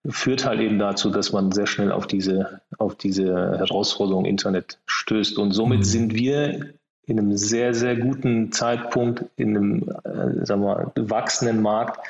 führt 0.08 0.46
halt 0.46 0.60
eben 0.60 0.78
dazu, 0.78 1.10
dass 1.10 1.32
man 1.32 1.52
sehr 1.52 1.66
schnell 1.66 1.92
auf 1.92 2.06
diese, 2.06 2.60
auf 2.78 2.94
diese 2.94 3.58
Herausforderung 3.58 4.24
Internet 4.24 4.78
stößt. 4.86 5.38
Und 5.38 5.52
somit 5.52 5.80
mhm. 5.80 5.84
sind 5.84 6.14
wir 6.14 6.74
in 7.08 7.18
einem 7.18 7.36
sehr, 7.36 7.74
sehr 7.74 7.96
guten 7.96 8.52
Zeitpunkt 8.52 9.24
in 9.36 9.56
einem 9.56 9.88
äh, 10.04 10.44
sagen 10.44 10.62
wir, 10.62 10.92
wachsenden 10.94 11.62
Markt 11.62 12.06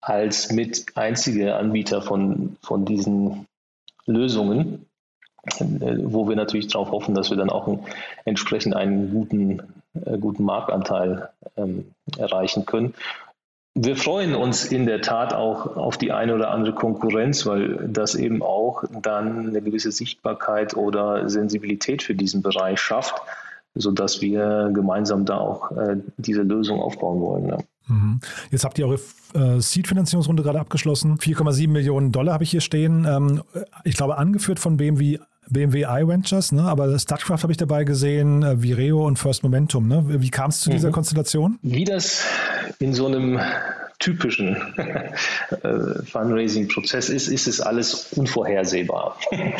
als 0.00 0.50
mit 0.50 0.86
einzige 0.96 1.54
Anbieter 1.56 2.02
von, 2.02 2.56
von 2.62 2.84
diesen 2.84 3.46
Lösungen. 4.06 4.86
wo 5.60 6.26
wir 6.26 6.36
natürlich 6.36 6.68
darauf 6.68 6.90
hoffen, 6.90 7.14
dass 7.14 7.28
wir 7.28 7.36
dann 7.36 7.50
auch 7.50 7.68
einen, 7.68 7.84
entsprechend 8.24 8.74
einen 8.74 9.10
guten, 9.10 9.60
äh, 10.06 10.16
guten 10.18 10.44
Marktanteil 10.44 11.28
ähm, 11.58 11.90
erreichen 12.16 12.64
können. 12.64 12.94
Wir 13.76 13.96
freuen 13.96 14.36
uns 14.36 14.64
in 14.64 14.86
der 14.86 15.00
Tat 15.00 15.34
auch 15.34 15.76
auf 15.76 15.98
die 15.98 16.12
eine 16.12 16.36
oder 16.36 16.52
andere 16.52 16.74
Konkurrenz, 16.74 17.44
weil 17.44 17.88
das 17.88 18.14
eben 18.14 18.40
auch 18.40 18.84
dann 19.02 19.48
eine 19.48 19.62
gewisse 19.62 19.90
Sichtbarkeit 19.90 20.76
oder 20.76 21.28
Sensibilität 21.28 22.02
für 22.02 22.14
diesen 22.14 22.40
Bereich 22.40 22.78
schafft, 22.78 23.20
sodass 23.74 24.20
wir 24.20 24.70
gemeinsam 24.72 25.24
da 25.24 25.38
auch 25.38 25.72
äh, 25.72 25.96
diese 26.18 26.42
Lösung 26.42 26.80
aufbauen 26.80 27.20
wollen. 27.20 27.48
Ja. 27.48 27.58
Mhm. 27.88 28.20
Jetzt 28.52 28.64
habt 28.64 28.78
ihr 28.78 28.86
eure 28.86 29.00
äh, 29.34 29.60
Seed-Finanzierungsrunde 29.60 30.44
gerade 30.44 30.60
abgeschlossen. 30.60 31.18
4,7 31.18 31.68
Millionen 31.68 32.12
Dollar 32.12 32.34
habe 32.34 32.44
ich 32.44 32.52
hier 32.52 32.60
stehen. 32.60 33.04
Ähm, 33.04 33.42
ich 33.82 33.96
glaube, 33.96 34.18
angeführt 34.18 34.60
von 34.60 34.76
BMW, 34.76 35.18
BMW 35.50 35.84
iVentures, 35.88 36.52
ne? 36.52 36.62
aber 36.62 36.98
StatCraft 36.98 37.42
habe 37.42 37.52
ich 37.52 37.58
dabei 37.58 37.84
gesehen, 37.84 38.42
äh, 38.42 38.62
Vireo 38.62 39.06
und 39.06 39.18
First 39.18 39.42
Momentum. 39.42 39.88
Ne? 39.88 40.04
Wie 40.06 40.30
kam 40.30 40.50
es 40.50 40.60
zu 40.60 40.70
mhm. 40.70 40.74
dieser 40.74 40.90
Konstellation? 40.90 41.58
Wie 41.62 41.84
das 41.84 42.24
in 42.78 42.94
so 42.94 43.06
einem 43.06 43.40
typischen 43.98 44.56
äh, 44.76 46.02
Fundraising-Prozess 46.04 47.08
ist, 47.08 47.28
ist 47.28 47.46
es 47.46 47.60
alles 47.60 48.12
unvorhersehbar. 48.12 49.16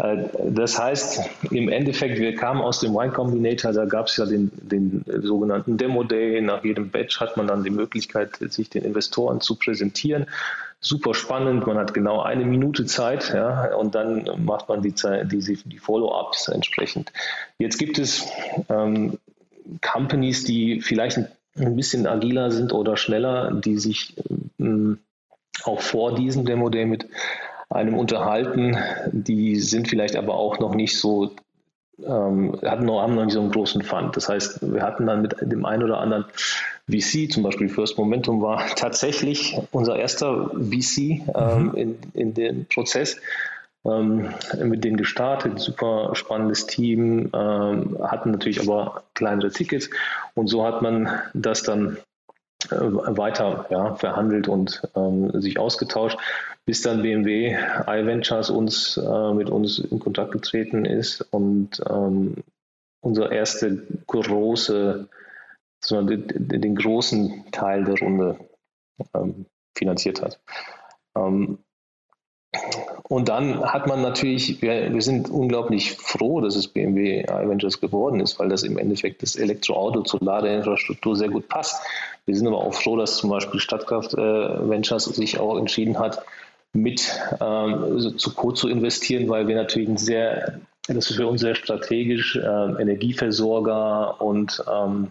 Äh, 0.00 0.28
das 0.50 0.78
heißt, 0.78 1.20
im 1.50 1.68
Endeffekt, 1.68 2.20
wir 2.20 2.36
kamen 2.36 2.60
aus 2.60 2.78
dem 2.78 2.92
Y 2.92 3.12
Combinator, 3.12 3.72
da 3.72 3.84
gab 3.84 4.06
es 4.06 4.16
ja 4.16 4.26
den, 4.26 4.52
den 4.54 5.04
sogenannten 5.22 5.76
Demo 5.76 6.04
Day. 6.04 6.40
Nach 6.40 6.62
jedem 6.62 6.90
Batch 6.90 7.18
hat 7.18 7.36
man 7.36 7.48
dann 7.48 7.64
die 7.64 7.70
Möglichkeit, 7.70 8.36
sich 8.38 8.70
den 8.70 8.84
Investoren 8.84 9.40
zu 9.40 9.56
präsentieren 9.56 10.26
super 10.80 11.14
spannend. 11.14 11.66
Man 11.66 11.78
hat 11.78 11.94
genau 11.94 12.20
eine 12.20 12.44
Minute 12.44 12.86
Zeit, 12.86 13.32
ja, 13.34 13.74
und 13.74 13.94
dann 13.94 14.28
macht 14.44 14.68
man 14.68 14.82
die, 14.82 14.92
die, 14.92 15.58
die 15.64 15.78
Follow-ups 15.78 16.48
entsprechend. 16.48 17.12
Jetzt 17.58 17.78
gibt 17.78 17.98
es 17.98 18.28
ähm, 18.68 19.18
Companies, 19.80 20.44
die 20.44 20.80
vielleicht 20.80 21.18
ein 21.56 21.76
bisschen 21.76 22.06
agiler 22.06 22.50
sind 22.50 22.72
oder 22.72 22.96
schneller, 22.96 23.52
die 23.52 23.76
sich 23.78 24.14
ähm, 24.58 24.98
auch 25.64 25.80
vor 25.80 26.14
diesem 26.14 26.44
Demo 26.44 26.68
Day 26.68 26.86
mit 26.86 27.08
einem 27.68 27.94
unterhalten. 27.94 28.76
Die 29.12 29.56
sind 29.56 29.88
vielleicht 29.88 30.16
aber 30.16 30.34
auch 30.34 30.58
noch 30.58 30.74
nicht 30.74 30.96
so, 30.96 31.32
ähm, 32.06 32.58
hatten 32.64 32.86
noch, 32.86 33.02
haben 33.02 33.14
noch 33.14 33.24
nicht 33.24 33.34
so 33.34 33.40
einen 33.40 33.50
großen 33.50 33.82
Fund. 33.82 34.16
Das 34.16 34.28
heißt, 34.28 34.72
wir 34.72 34.82
hatten 34.82 35.06
dann 35.06 35.22
mit 35.22 35.36
dem 35.40 35.64
einen 35.64 35.82
oder 35.82 35.98
anderen 35.98 36.24
VC, 36.88 37.30
zum 37.30 37.42
Beispiel 37.42 37.68
First 37.68 37.98
Momentum 37.98 38.42
war 38.42 38.66
tatsächlich 38.76 39.58
unser 39.72 39.96
erster 39.96 40.50
VC 40.50 40.98
ähm, 40.98 41.22
mhm. 41.34 41.74
in, 41.74 41.98
in 42.14 42.34
dem 42.34 42.66
Prozess 42.66 43.20
ähm, 43.84 44.28
mit 44.62 44.84
denen 44.84 44.96
gestartet, 44.96 45.58
super 45.60 46.10
spannendes 46.14 46.66
Team, 46.66 47.30
ähm, 47.32 47.96
hatten 48.02 48.32
natürlich 48.32 48.60
aber 48.60 49.04
kleinere 49.14 49.50
Tickets 49.50 49.90
und 50.34 50.48
so 50.48 50.64
hat 50.64 50.82
man 50.82 51.08
das 51.34 51.62
dann 51.62 51.98
weiter 52.70 53.66
ja, 53.70 53.94
verhandelt 53.94 54.48
und 54.48 54.82
ähm, 54.94 55.40
sich 55.40 55.58
ausgetauscht, 55.58 56.18
bis 56.66 56.82
dann 56.82 57.02
BMW 57.02 57.56
iVentures 57.86 58.50
uns 58.50 58.96
äh, 58.96 59.32
mit 59.32 59.48
uns 59.48 59.78
in 59.78 60.00
Kontakt 60.00 60.32
getreten 60.32 60.84
ist 60.84 61.22
und 61.32 61.80
ähm, 61.88 62.36
unser 63.00 63.30
erste 63.30 63.86
große, 64.06 65.08
den, 65.90 66.26
den, 66.26 66.74
großen 66.74 67.44
Teil 67.52 67.84
der 67.84 67.98
Runde 67.98 68.38
ähm, 69.14 69.46
finanziert 69.76 70.20
hat. 70.20 70.40
Ähm, 71.16 71.58
und 73.08 73.28
dann 73.28 73.62
hat 73.62 73.86
man 73.86 74.00
natürlich, 74.00 74.62
wir, 74.62 74.92
wir, 74.92 75.02
sind 75.02 75.28
unglaublich 75.28 75.92
froh, 75.92 76.40
dass 76.40 76.56
es 76.56 76.66
BMW 76.66 77.20
iVentures 77.22 77.80
geworden 77.80 78.20
ist, 78.20 78.38
weil 78.38 78.48
das 78.48 78.62
im 78.62 78.78
Endeffekt 78.78 79.22
das 79.22 79.36
Elektroauto 79.36 80.02
zur 80.02 80.20
Ladeinfrastruktur 80.20 81.14
sehr 81.14 81.28
gut 81.28 81.48
passt. 81.48 81.82
Wir 82.24 82.34
sind 82.34 82.46
aber 82.46 82.58
auch 82.58 82.74
froh, 82.74 82.96
dass 82.96 83.18
zum 83.18 83.30
Beispiel 83.30 83.60
Stadtkraft 83.60 84.14
äh, 84.14 84.18
Ventures 84.18 85.04
sich 85.04 85.38
auch 85.38 85.58
entschieden 85.58 85.98
hat, 85.98 86.24
mit 86.72 87.18
ähm, 87.40 88.18
zu 88.18 88.34
Co 88.34 88.52
zu 88.52 88.68
investieren, 88.68 89.28
weil 89.28 89.46
wir 89.46 89.56
natürlich 89.56 89.88
ein 89.88 89.96
sehr, 89.98 90.60
das 90.86 91.10
ist 91.10 91.16
für 91.16 91.26
uns 91.26 91.42
sehr 91.42 91.54
strategisch, 91.54 92.36
äh, 92.36 92.40
Energieversorger 92.40 94.20
und 94.22 94.62
ähm, 94.70 95.08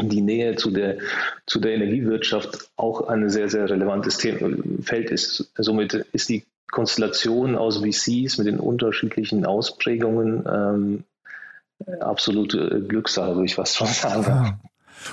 die 0.00 0.20
Nähe 0.20 0.56
zu 0.56 0.70
der, 0.70 0.98
zu 1.46 1.60
der 1.60 1.74
Energiewirtschaft 1.74 2.70
auch 2.76 3.08
ein 3.08 3.30
sehr, 3.30 3.48
sehr 3.48 3.68
relevantes 3.70 4.16
Feld 4.16 5.10
ist. 5.10 5.52
Somit 5.56 5.94
ist 5.94 6.28
die 6.28 6.44
Konstellation 6.70 7.56
aus 7.56 7.78
VCs 7.78 8.38
mit 8.38 8.46
den 8.46 8.60
unterschiedlichen 8.60 9.46
Ausprägungen 9.46 10.44
ähm, 10.46 11.04
absolute 12.00 12.84
Glückssache, 12.86 13.34
würde 13.34 13.46
ich 13.46 13.54
fast 13.54 13.76
schon 13.76 13.86
sagen. 13.86 14.24
Ja. 14.26 14.58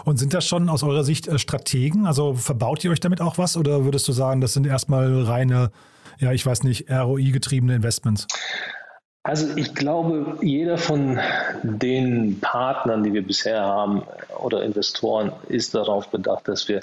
Und 0.03 0.17
sind 0.17 0.33
das 0.33 0.45
schon 0.45 0.69
aus 0.69 0.83
eurer 0.83 1.03
Sicht 1.03 1.27
äh, 1.27 1.37
Strategen? 1.39 2.07
Also 2.07 2.33
verbaut 2.33 2.83
ihr 2.83 2.91
euch 2.91 2.99
damit 2.99 3.21
auch 3.21 3.37
was 3.37 3.55
oder 3.55 3.85
würdest 3.85 4.07
du 4.07 4.11
sagen, 4.11 4.41
das 4.41 4.53
sind 4.53 4.65
erstmal 4.65 5.23
reine, 5.23 5.71
ja, 6.19 6.31
ich 6.31 6.45
weiß 6.45 6.63
nicht, 6.63 6.89
ROI-getriebene 6.89 7.75
Investments? 7.75 8.27
Also 9.23 9.55
ich 9.55 9.73
glaube, 9.73 10.37
jeder 10.41 10.77
von 10.77 11.19
den 11.63 12.39
Partnern, 12.41 13.03
die 13.03 13.13
wir 13.13 13.25
bisher 13.25 13.61
haben 13.61 14.03
oder 14.39 14.63
Investoren, 14.63 15.31
ist 15.49 15.73
darauf 15.73 16.09
bedacht, 16.09 16.47
dass 16.47 16.67
wir 16.67 16.81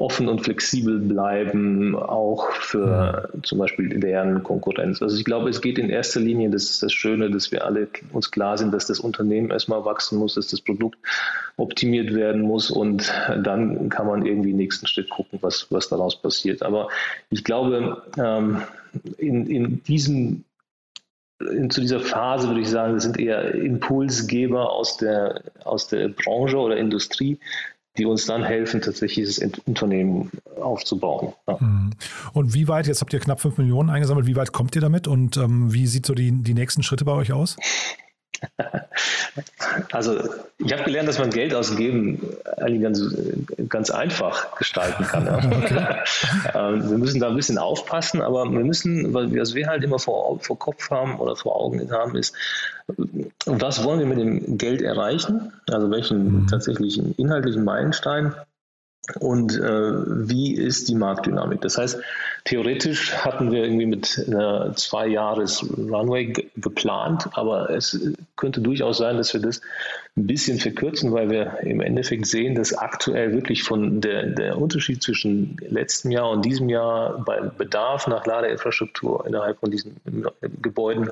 offen 0.00 0.28
und 0.28 0.40
flexibel 0.40 0.98
bleiben, 0.98 1.94
auch 1.94 2.50
für 2.52 3.28
mhm. 3.34 3.44
zum 3.44 3.58
Beispiel 3.58 4.00
deren 4.00 4.42
Konkurrenz. 4.42 5.02
Also 5.02 5.16
ich 5.16 5.24
glaube, 5.24 5.50
es 5.50 5.60
geht 5.60 5.78
in 5.78 5.90
erster 5.90 6.20
Linie, 6.20 6.48
das 6.48 6.64
ist 6.64 6.82
das 6.82 6.92
Schöne, 6.92 7.30
dass 7.30 7.52
wir 7.52 7.66
alle 7.66 7.86
uns 8.12 8.30
klar 8.30 8.56
sind, 8.56 8.72
dass 8.72 8.86
das 8.86 8.98
Unternehmen 8.98 9.50
erstmal 9.50 9.84
wachsen 9.84 10.18
muss, 10.18 10.36
dass 10.36 10.48
das 10.48 10.62
Produkt 10.62 10.98
optimiert 11.58 12.14
werden 12.14 12.40
muss 12.40 12.70
und 12.70 13.12
dann 13.42 13.90
kann 13.90 14.06
man 14.06 14.24
irgendwie 14.24 14.54
nächsten 14.54 14.86
Schritt 14.86 15.10
gucken, 15.10 15.38
was, 15.42 15.66
was 15.70 15.90
daraus 15.90 16.20
passiert. 16.20 16.62
Aber 16.62 16.88
ich 17.28 17.44
glaube, 17.44 18.02
ähm, 18.16 18.62
in, 19.18 19.46
in 19.46 19.82
diesem 19.82 20.44
in, 21.40 21.70
zu 21.70 21.80
dieser 21.80 22.00
Phase 22.00 22.48
würde 22.48 22.60
ich 22.60 22.68
sagen, 22.68 22.94
das 22.94 23.02
sind 23.02 23.18
eher 23.18 23.54
Impulsgeber 23.54 24.70
aus 24.72 24.96
der, 24.96 25.42
aus 25.64 25.88
der 25.88 26.08
Branche 26.08 26.56
oder 26.56 26.76
Industrie, 26.76 27.38
die 28.00 28.06
uns 28.06 28.24
dann 28.24 28.42
helfen, 28.42 28.80
tatsächlich 28.80 29.26
dieses 29.26 29.38
Unternehmen 29.66 30.30
aufzubauen. 30.60 31.34
Ja. 31.46 31.58
Mhm. 31.60 31.90
Und 32.32 32.54
wie 32.54 32.66
weit, 32.66 32.86
jetzt 32.86 33.02
habt 33.02 33.12
ihr 33.12 33.20
knapp 33.20 33.40
5 33.40 33.58
Millionen 33.58 33.90
eingesammelt, 33.90 34.26
wie 34.26 34.36
weit 34.36 34.52
kommt 34.52 34.74
ihr 34.74 34.80
damit 34.80 35.06
und 35.06 35.36
ähm, 35.36 35.72
wie 35.72 35.86
sieht 35.86 36.06
so 36.06 36.14
die, 36.14 36.32
die 36.32 36.54
nächsten 36.54 36.82
Schritte 36.82 37.04
bei 37.04 37.12
euch 37.12 37.32
aus? 37.32 37.56
Also 39.92 40.18
ich 40.58 40.72
habe 40.72 40.82
gelernt, 40.84 41.08
dass 41.08 41.18
man 41.18 41.30
Geld 41.30 41.54
ausgeben 41.54 42.20
eigentlich 42.56 42.82
ganz, 42.82 43.02
ganz 43.68 43.90
einfach 43.90 44.54
gestalten 44.56 45.04
kann. 45.04 45.26
Ja. 45.26 45.40
Okay. 45.50 45.86
Ähm, 46.54 46.90
wir 46.90 46.98
müssen 46.98 47.20
da 47.20 47.28
ein 47.28 47.36
bisschen 47.36 47.58
aufpassen, 47.58 48.22
aber 48.22 48.44
wir 48.44 48.64
müssen, 48.64 49.12
was 49.14 49.54
wir 49.54 49.66
halt 49.66 49.84
immer 49.84 49.98
vor, 49.98 50.40
vor 50.40 50.58
Kopf 50.58 50.90
haben 50.90 51.18
oder 51.18 51.36
vor 51.36 51.56
Augen 51.56 51.90
haben, 51.92 52.16
ist, 52.16 52.34
was 53.46 53.84
wollen 53.84 54.00
wir 54.00 54.06
mit 54.06 54.18
dem 54.18 54.58
Geld 54.58 54.82
erreichen? 54.82 55.52
Also 55.70 55.90
welchen 55.90 56.42
mhm. 56.42 56.46
tatsächlichen 56.46 57.14
inhaltlichen 57.16 57.64
Meilenstein 57.64 58.34
und 59.18 59.58
äh, 59.58 60.28
wie 60.28 60.54
ist 60.54 60.88
die 60.88 60.94
Marktdynamik. 60.94 61.60
Das 61.62 61.78
heißt, 61.78 62.00
theoretisch 62.44 63.14
hatten 63.16 63.50
wir 63.50 63.64
irgendwie 63.64 63.86
mit 63.86 64.24
einer 64.26 64.74
zwei 64.76 65.06
Jahres 65.06 65.64
Runway 65.76 66.32
geplant, 66.56 67.28
aber 67.32 67.70
es 67.70 67.98
könnte 68.36 68.60
durchaus 68.60 68.98
sein, 68.98 69.16
dass 69.16 69.32
wir 69.32 69.40
das 69.40 69.62
ein 70.16 70.26
bisschen 70.26 70.58
verkürzen, 70.58 71.12
weil 71.12 71.30
wir 71.30 71.60
im 71.62 71.80
Endeffekt 71.80 72.26
sehen, 72.26 72.54
dass 72.54 72.72
aktuell 72.72 73.32
wirklich 73.32 73.62
von 73.62 74.00
der, 74.00 74.26
der 74.26 74.58
Unterschied 74.58 75.02
zwischen 75.02 75.56
letztem 75.68 76.10
Jahr 76.10 76.30
und 76.30 76.44
diesem 76.44 76.68
Jahr 76.68 77.22
beim 77.24 77.50
Bedarf 77.56 78.06
nach 78.06 78.26
Ladeinfrastruktur 78.26 79.26
innerhalb 79.26 79.58
von 79.58 79.70
diesen 79.70 79.96
Gebäuden 80.62 81.10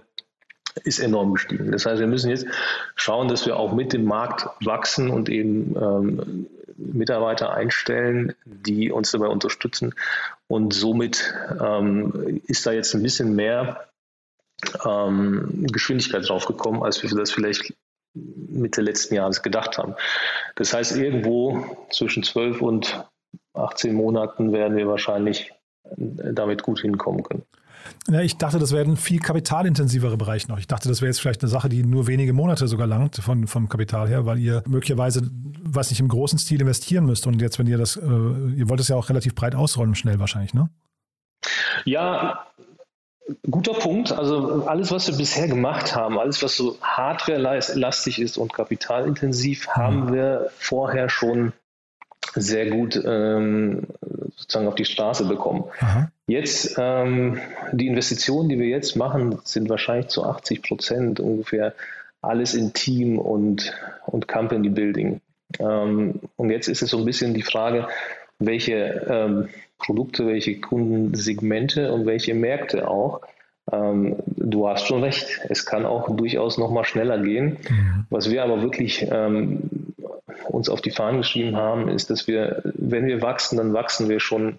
ist 0.85 1.01
enorm 1.01 1.33
gestiegen. 1.33 1.73
Das 1.73 1.87
heißt, 1.87 1.99
wir 1.99 2.07
müssen 2.07 2.31
jetzt 2.31 2.47
schauen, 2.95 3.27
dass 3.27 3.47
wir 3.47 3.57
auch 3.57 3.73
mit 3.73 3.93
dem 3.93 4.05
Markt 4.05 4.47
wachsen 4.65 5.11
und 5.11 5.29
eben 5.29 5.75
ähm, 5.77 6.47
Mitarbeiter 6.79 7.53
einstellen, 7.53 8.35
die 8.45 8.91
uns 8.91 9.11
dabei 9.11 9.27
unterstützen. 9.27 9.95
Und 10.47 10.73
somit 10.73 11.35
ähm, 11.61 12.41
ist 12.47 12.67
da 12.67 12.73
jetzt 12.73 12.95
ein 12.95 13.03
bisschen 13.03 13.35
mehr 13.35 13.89
ähm, 14.87 15.67
Geschwindigkeit 15.71 16.29
draufgekommen, 16.29 16.83
als 16.83 17.03
wir 17.03 17.11
das 17.11 17.31
vielleicht 17.31 17.75
Mitte 18.15 18.81
letzten 18.81 19.15
Jahres 19.15 19.43
gedacht 19.43 19.79
haben. 19.79 19.95
Das 20.55 20.73
heißt, 20.73 20.97
irgendwo 20.97 21.87
zwischen 21.91 22.23
12 22.23 22.63
und 22.63 23.05
18 23.55 23.95
Monaten 23.95 24.53
werden 24.53 24.77
wir 24.77 24.89
wahrscheinlich 24.89 25.53
damit 25.97 26.63
gut 26.63 26.81
hinkommen 26.81 27.23
können. 27.23 27.45
Ja, 28.09 28.21
ich 28.21 28.37
dachte, 28.37 28.59
das 28.59 28.73
wäre 28.73 28.85
ein 28.85 28.97
viel 28.97 29.21
kapitalintensivere 29.21 30.17
Bereich 30.17 30.49
noch. 30.49 30.59
Ich 30.59 30.67
dachte, 30.67 30.89
das 30.89 31.01
wäre 31.01 31.09
jetzt 31.09 31.21
vielleicht 31.21 31.43
eine 31.43 31.51
Sache, 31.51 31.69
die 31.69 31.83
nur 31.83 32.07
wenige 32.07 32.33
Monate 32.33 32.69
sogar 32.69 32.87
langt 32.87 33.17
von, 33.17 33.47
vom 33.47 33.69
Kapital 33.69 34.09
her, 34.09 34.27
weil 34.27 34.39
ihr 34.39 34.63
möglicherweise, 34.67 35.29
was 35.63 35.91
nicht 35.91 36.01
im 36.01 36.09
großen 36.09 36.39
Stil 36.39 36.61
investieren 36.61 37.07
müsst. 37.07 37.27
Und 37.27 37.41
jetzt, 37.41 37.59
wenn 37.59 37.67
ihr 37.67 37.79
das, 37.79 37.97
äh, 37.97 38.01
ihr 38.01 38.69
wollt 38.69 38.81
es 38.81 38.89
ja 38.89 38.97
auch 38.97 39.09
relativ 39.09 39.35
breit 39.35 39.55
ausrollen, 39.55 39.95
schnell 39.95 40.19
wahrscheinlich, 40.19 40.55
ne? 40.55 40.71
Ja, 41.85 42.47
Guter 43.51 43.75
Punkt. 43.75 44.11
Also 44.13 44.65
alles, 44.67 44.91
was 44.91 45.09
wir 45.09 45.17
bisher 45.17 45.49
gemacht 45.49 45.95
haben, 45.95 46.19
alles, 46.19 46.43
was 46.43 46.57
so 46.57 46.79
hardware-lastig 46.81 48.21
ist 48.21 48.39
und 48.39 48.55
kapitalintensiv, 48.55 49.69
haben 49.69 50.13
wir 50.13 50.51
vorher 50.57 51.09
schon 51.11 51.53
sehr 52.35 52.71
gut 52.71 53.01
ähm, 53.05 53.85
sozusagen 54.37 54.69
auf 54.69 54.75
die 54.75 54.85
Straße 54.85 55.27
bekommen. 55.27 55.65
Aha. 55.81 56.11
Jetzt 56.27 56.77
ähm, 56.79 57.39
die 57.73 57.87
Investitionen, 57.87 58.49
die 58.49 58.59
wir 58.59 58.69
jetzt 58.69 58.97
machen, 58.97 59.39
sind 59.45 59.69
wahrscheinlich 59.69 60.09
zu 60.09 60.25
80 60.25 60.63
Prozent 60.63 61.21
ungefähr 61.21 61.75
alles 62.21 62.55
in 62.55 62.73
Team 62.73 63.19
und, 63.19 63.73
und 64.07 64.29
Company 64.29 64.69
Building. 64.69 65.21
Ähm, 65.59 66.21
und 66.37 66.51
jetzt 66.51 66.69
ist 66.69 66.83
es 66.83 66.91
so 66.91 66.99
ein 66.99 67.05
bisschen 67.05 67.35
die 67.35 67.43
Frage, 67.43 67.89
welche 68.39 69.07
ähm, 69.09 69.49
Produkte, 69.79 70.27
welche 70.27 70.61
Kundensegmente 70.61 71.93
und 71.93 72.07
welche 72.07 72.35
Märkte 72.35 72.89
auch. 72.89 73.23
Ähm, 73.71 74.17
du 74.27 74.69
hast 74.69 74.87
schon 74.87 75.03
recht, 75.03 75.41
es 75.49 75.67
kann 75.67 75.87
auch 75.87 76.15
durchaus 76.15 76.59
noch 76.59 76.71
mal 76.71 76.85
schneller 76.85 77.19
gehen. 77.19 77.59
Mhm. 77.69 78.07
Was 78.11 78.31
wir 78.31 78.43
aber 78.43 78.63
wirklich 78.63 79.07
ähm, 79.11 79.71
uns 80.47 80.69
auf 80.69 80.81
die 80.81 80.91
Fahnen 80.91 81.19
geschrieben 81.19 81.57
haben, 81.57 81.89
ist, 81.89 82.11
dass 82.11 82.27
wir, 82.27 82.63
wenn 82.75 83.07
wir 83.07 83.23
wachsen, 83.23 83.57
dann 83.57 83.73
wachsen 83.73 84.09
wir 84.09 84.21
schon 84.21 84.59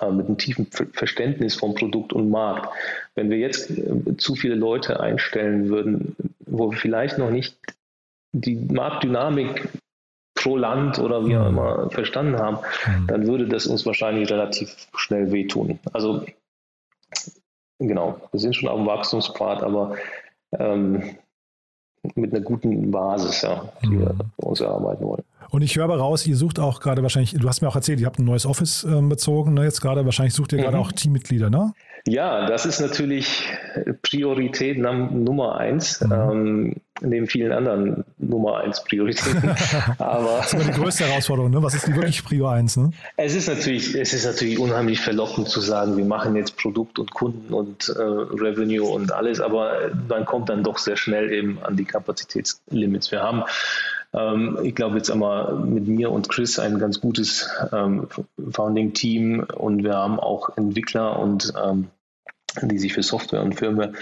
äh, 0.00 0.10
mit 0.10 0.26
einem 0.26 0.38
tiefen 0.38 0.66
Verständnis 0.66 1.54
vom 1.54 1.74
Produkt 1.74 2.12
und 2.12 2.30
Markt. 2.30 2.68
Wenn 3.14 3.30
wir 3.30 3.38
jetzt 3.38 3.70
äh, 3.70 4.16
zu 4.16 4.34
viele 4.34 4.54
Leute 4.54 5.00
einstellen 5.00 5.68
würden, 5.68 6.16
wo 6.46 6.70
wir 6.70 6.78
vielleicht 6.78 7.18
noch 7.18 7.30
nicht 7.30 7.56
die 8.32 8.56
Marktdynamik 8.56 9.68
pro 10.34 10.56
Land 10.56 10.98
oder 10.98 11.26
wie 11.26 11.36
auch 11.36 11.50
mhm. 11.50 11.58
immer 11.58 11.90
verstanden 11.90 12.38
haben, 12.38 12.58
mhm. 12.86 13.06
dann 13.06 13.26
würde 13.26 13.48
das 13.48 13.66
uns 13.66 13.84
wahrscheinlich 13.84 14.30
relativ 14.30 14.88
schnell 14.94 15.32
wehtun. 15.32 15.78
Also 15.92 16.24
genau, 17.78 18.20
wir 18.30 18.40
sind 18.40 18.54
schon 18.54 18.68
auf 18.68 18.78
dem 18.78 18.86
Wachstumspfad, 18.86 19.62
aber 19.62 19.96
ähm, 20.58 21.16
mit 22.14 22.32
einer 22.32 22.42
guten 22.42 22.90
Basis, 22.90 23.42
ja, 23.42 23.64
die 23.82 23.88
mhm. 23.88 24.00
wir 24.00 24.16
uns 24.36 24.60
erarbeiten 24.60 25.04
wollen. 25.04 25.24
Und 25.50 25.62
ich 25.62 25.76
höre 25.76 25.84
aber 25.84 25.98
raus, 25.98 26.26
ihr 26.26 26.36
sucht 26.36 26.58
auch 26.58 26.80
gerade 26.80 27.02
wahrscheinlich, 27.02 27.32
du 27.32 27.48
hast 27.48 27.60
mir 27.60 27.68
auch 27.68 27.76
erzählt, 27.76 28.00
ihr 28.00 28.06
habt 28.06 28.18
ein 28.18 28.24
neues 28.24 28.46
Office 28.46 28.84
ähm, 28.84 29.08
bezogen, 29.08 29.54
ne, 29.54 29.64
jetzt 29.64 29.80
gerade, 29.80 30.04
wahrscheinlich 30.04 30.34
sucht 30.34 30.52
ihr 30.52 30.58
mhm. 30.58 30.62
gerade 30.62 30.78
auch 30.78 30.92
Teammitglieder, 30.92 31.50
ne? 31.50 31.72
Ja, 32.06 32.46
das 32.46 32.64
ist 32.64 32.80
natürlich 32.80 33.44
Priorität 34.02 34.78
Nummer 34.78 35.56
eins, 35.56 36.00
mhm. 36.00 36.12
ähm, 36.12 36.76
neben 37.02 37.26
vielen 37.26 37.52
anderen 37.52 38.04
Nummer 38.18 38.58
eins 38.58 38.82
Prioritäten. 38.84 39.50
Aber 39.98 40.38
das 40.38 40.46
ist 40.46 40.54
immer 40.54 40.72
die 40.72 40.80
größte 40.80 41.04
Herausforderung, 41.04 41.50
ne? 41.50 41.62
Was 41.62 41.74
ist 41.74 41.86
die 41.86 41.94
wirklich 41.94 42.24
Prio 42.24 42.48
eins? 42.48 42.76
Ne? 42.76 42.92
Es 43.16 43.34
ist 43.34 43.48
natürlich, 43.48 43.94
es 43.94 44.14
ist 44.14 44.24
natürlich 44.24 44.58
unheimlich 44.58 45.00
verlockend 45.00 45.48
zu 45.48 45.60
sagen, 45.60 45.96
wir 45.96 46.04
machen 46.04 46.36
jetzt 46.36 46.56
Produkt 46.56 46.98
und 46.98 47.10
Kunden 47.12 47.52
und 47.52 47.88
äh, 47.88 48.00
Revenue 48.00 48.88
und 48.88 49.12
alles, 49.12 49.40
aber 49.40 49.90
man 50.08 50.24
kommt 50.24 50.48
dann 50.48 50.62
doch 50.62 50.78
sehr 50.78 50.96
schnell 50.96 51.30
eben 51.32 51.58
an 51.62 51.76
die 51.76 51.84
Kapazitätslimits. 51.84 53.10
Wir 53.10 53.22
haben 53.22 53.44
ähm, 54.12 54.58
ich 54.62 54.74
glaube 54.74 54.96
jetzt 54.96 55.10
einmal 55.10 55.54
mit 55.56 55.86
mir 55.86 56.10
und 56.10 56.28
Chris 56.28 56.58
ein 56.58 56.78
ganz 56.78 57.00
gutes 57.00 57.48
ähm, 57.72 58.08
Founding-Team 58.50 59.46
und 59.54 59.84
wir 59.84 59.94
haben 59.94 60.18
auch 60.18 60.56
Entwickler 60.56 61.18
und 61.18 61.52
ähm, 61.62 61.88
die 62.62 62.78
sich 62.78 62.92
für 62.92 63.02
Software 63.02 63.42
und 63.42 63.54
Firmen 63.54 63.96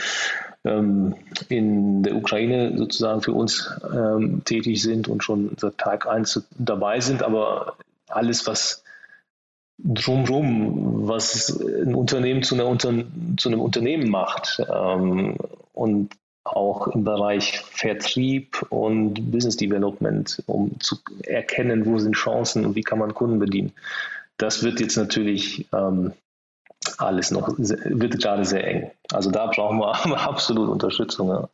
ähm, 0.65 1.15
in 1.49 2.03
der 2.03 2.17
Ukraine 2.17 2.77
sozusagen 2.77 3.23
für 3.23 3.33
uns 3.33 3.71
ähm, 3.93 4.43
tätig 4.45 4.83
sind 4.83 5.09
und 5.09 5.23
schon 5.23 5.53
seit 5.59 5.79
Tag 5.79 6.07
1 6.07 6.43
dabei 6.59 7.01
sind, 7.01 7.23
aber 7.23 7.77
alles, 8.09 8.47
was 8.47 8.83
drumherum, 9.79 11.07
was 11.07 11.61
ein 11.61 11.95
Unternehmen 11.95 12.43
zu, 12.43 12.57
Unter 12.65 12.93
zu 13.37 13.49
einem 13.49 13.61
Unternehmen 13.61 14.11
macht 14.11 14.61
ähm, 14.69 15.37
und 15.73 16.11
auch 16.49 16.89
im 16.89 17.05
Bereich 17.05 17.61
Vertrieb 17.61 18.65
und 18.71 19.31
Business 19.31 19.57
Development, 19.57 20.43
um 20.47 20.79
zu 20.81 20.97
erkennen, 21.23 21.87
wo 21.87 21.99
sind 21.99 22.15
Chancen 22.15 22.67
und 22.67 22.75
wie 22.75 22.83
kann 22.83 22.99
man 22.99 23.15
Kunden 23.15 23.39
bedienen. 23.39 23.73
Das 24.37 24.63
wird 24.63 24.81
jetzt 24.81 24.97
natürlich 24.97 25.67
ähm, 25.73 26.13
alles 26.97 27.31
noch, 27.31 27.49
wird 27.59 28.21
gerade 28.21 28.45
sehr 28.45 28.67
eng. 28.67 28.91
Also 29.13 29.31
da 29.31 29.47
brauchen 29.47 29.79
wir 29.79 30.21
absolut 30.21 30.69
Unterstützung. 30.69 31.29
Ja. 31.29 31.49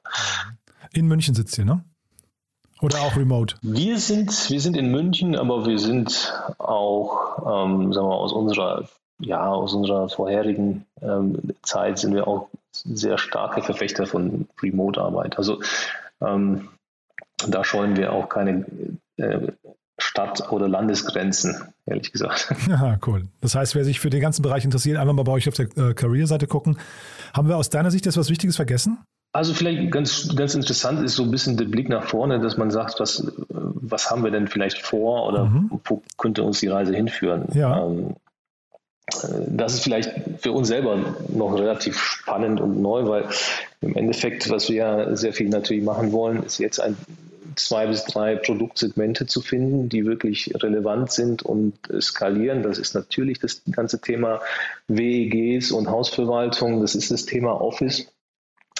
In 0.92 1.06
München 1.06 1.34
sitzt 1.34 1.58
ihr, 1.58 1.64
ne? 1.64 1.84
Oder 2.80 3.00
auch 3.00 3.16
remote? 3.16 3.56
Wir 3.62 3.98
sind, 3.98 4.50
wir 4.50 4.60
sind 4.60 4.76
in 4.76 4.90
München, 4.90 5.36
aber 5.36 5.64
wir 5.66 5.78
sind 5.78 6.34
auch, 6.58 7.38
ähm, 7.38 7.92
sagen 7.92 8.06
wir 8.06 8.10
mal, 8.10 8.16
aus 8.16 8.32
unserer, 8.32 8.88
ja, 9.24 9.46
aus 9.48 9.74
unserer 9.74 10.08
vorherigen 10.08 10.86
ähm, 11.02 11.38
Zeit 11.62 11.98
sind 11.98 12.14
wir 12.14 12.28
auch 12.28 12.48
sehr 12.72 13.18
starke 13.18 13.62
Verfechter 13.62 14.06
von 14.06 14.48
Remote-Arbeit. 14.62 15.38
Also 15.38 15.60
ähm, 16.20 16.68
da 17.48 17.64
scheuen 17.64 17.96
wir 17.96 18.12
auch 18.12 18.28
keine 18.28 18.64
äh, 19.16 19.52
Stadt- 19.98 20.50
oder 20.50 20.68
Landesgrenzen, 20.68 21.72
ehrlich 21.86 22.10
gesagt. 22.12 22.54
Ja, 22.68 22.98
cool. 23.06 23.28
Das 23.40 23.54
heißt, 23.54 23.74
wer 23.74 23.84
sich 23.84 24.00
für 24.00 24.10
den 24.10 24.20
ganzen 24.20 24.42
Bereich 24.42 24.64
interessiert, 24.64 24.98
einfach 24.98 25.14
mal 25.14 25.22
bei 25.22 25.32
euch 25.32 25.48
auf 25.48 25.54
der 25.54 25.66
äh, 25.76 25.94
Career-Seite 25.94 26.46
gucken. 26.46 26.78
Haben 27.32 27.48
wir 27.48 27.56
aus 27.56 27.70
deiner 27.70 27.90
Sicht 27.90 28.06
etwas 28.06 28.28
Wichtiges 28.28 28.56
vergessen? 28.56 28.98
Also 29.32 29.52
vielleicht 29.52 29.90
ganz, 29.90 30.34
ganz 30.36 30.54
interessant 30.54 31.02
ist 31.02 31.16
so 31.16 31.24
ein 31.24 31.30
bisschen 31.30 31.56
der 31.56 31.64
Blick 31.64 31.88
nach 31.88 32.04
vorne, 32.04 32.38
dass 32.40 32.56
man 32.56 32.70
sagt, 32.70 33.00
was, 33.00 33.32
was 33.48 34.10
haben 34.10 34.22
wir 34.22 34.30
denn 34.30 34.46
vielleicht 34.46 34.78
vor 34.78 35.26
oder 35.26 35.46
mhm. 35.46 35.70
wo 35.84 36.02
könnte 36.16 36.44
uns 36.44 36.60
die 36.60 36.68
Reise 36.68 36.94
hinführen? 36.94 37.48
Ja. 37.52 37.84
Ähm, 37.84 38.14
das 39.48 39.74
ist 39.74 39.82
vielleicht 39.82 40.12
für 40.38 40.52
uns 40.52 40.68
selber 40.68 41.16
noch 41.28 41.54
relativ 41.54 41.98
spannend 41.98 42.60
und 42.60 42.80
neu, 42.80 43.06
weil 43.06 43.28
im 43.80 43.96
Endeffekt, 43.96 44.50
was 44.50 44.70
wir 44.70 45.10
sehr 45.16 45.32
viel 45.32 45.48
natürlich 45.48 45.84
machen 45.84 46.12
wollen, 46.12 46.42
ist 46.42 46.58
jetzt 46.58 46.80
ein 46.80 46.96
zwei 47.56 47.86
bis 47.86 48.04
drei 48.04 48.36
Produktsegmente 48.36 49.26
zu 49.26 49.40
finden, 49.40 49.88
die 49.88 50.06
wirklich 50.06 50.52
relevant 50.62 51.12
sind 51.12 51.42
und 51.42 51.74
skalieren. 52.00 52.62
Das 52.62 52.78
ist 52.78 52.94
natürlich 52.94 53.38
das 53.38 53.62
ganze 53.70 54.00
Thema 54.00 54.40
WEGs 54.88 55.70
und 55.70 55.88
Hausverwaltung, 55.88 56.80
das 56.80 56.94
ist 56.94 57.10
das 57.10 57.26
Thema 57.26 57.60
Office, 57.60 58.08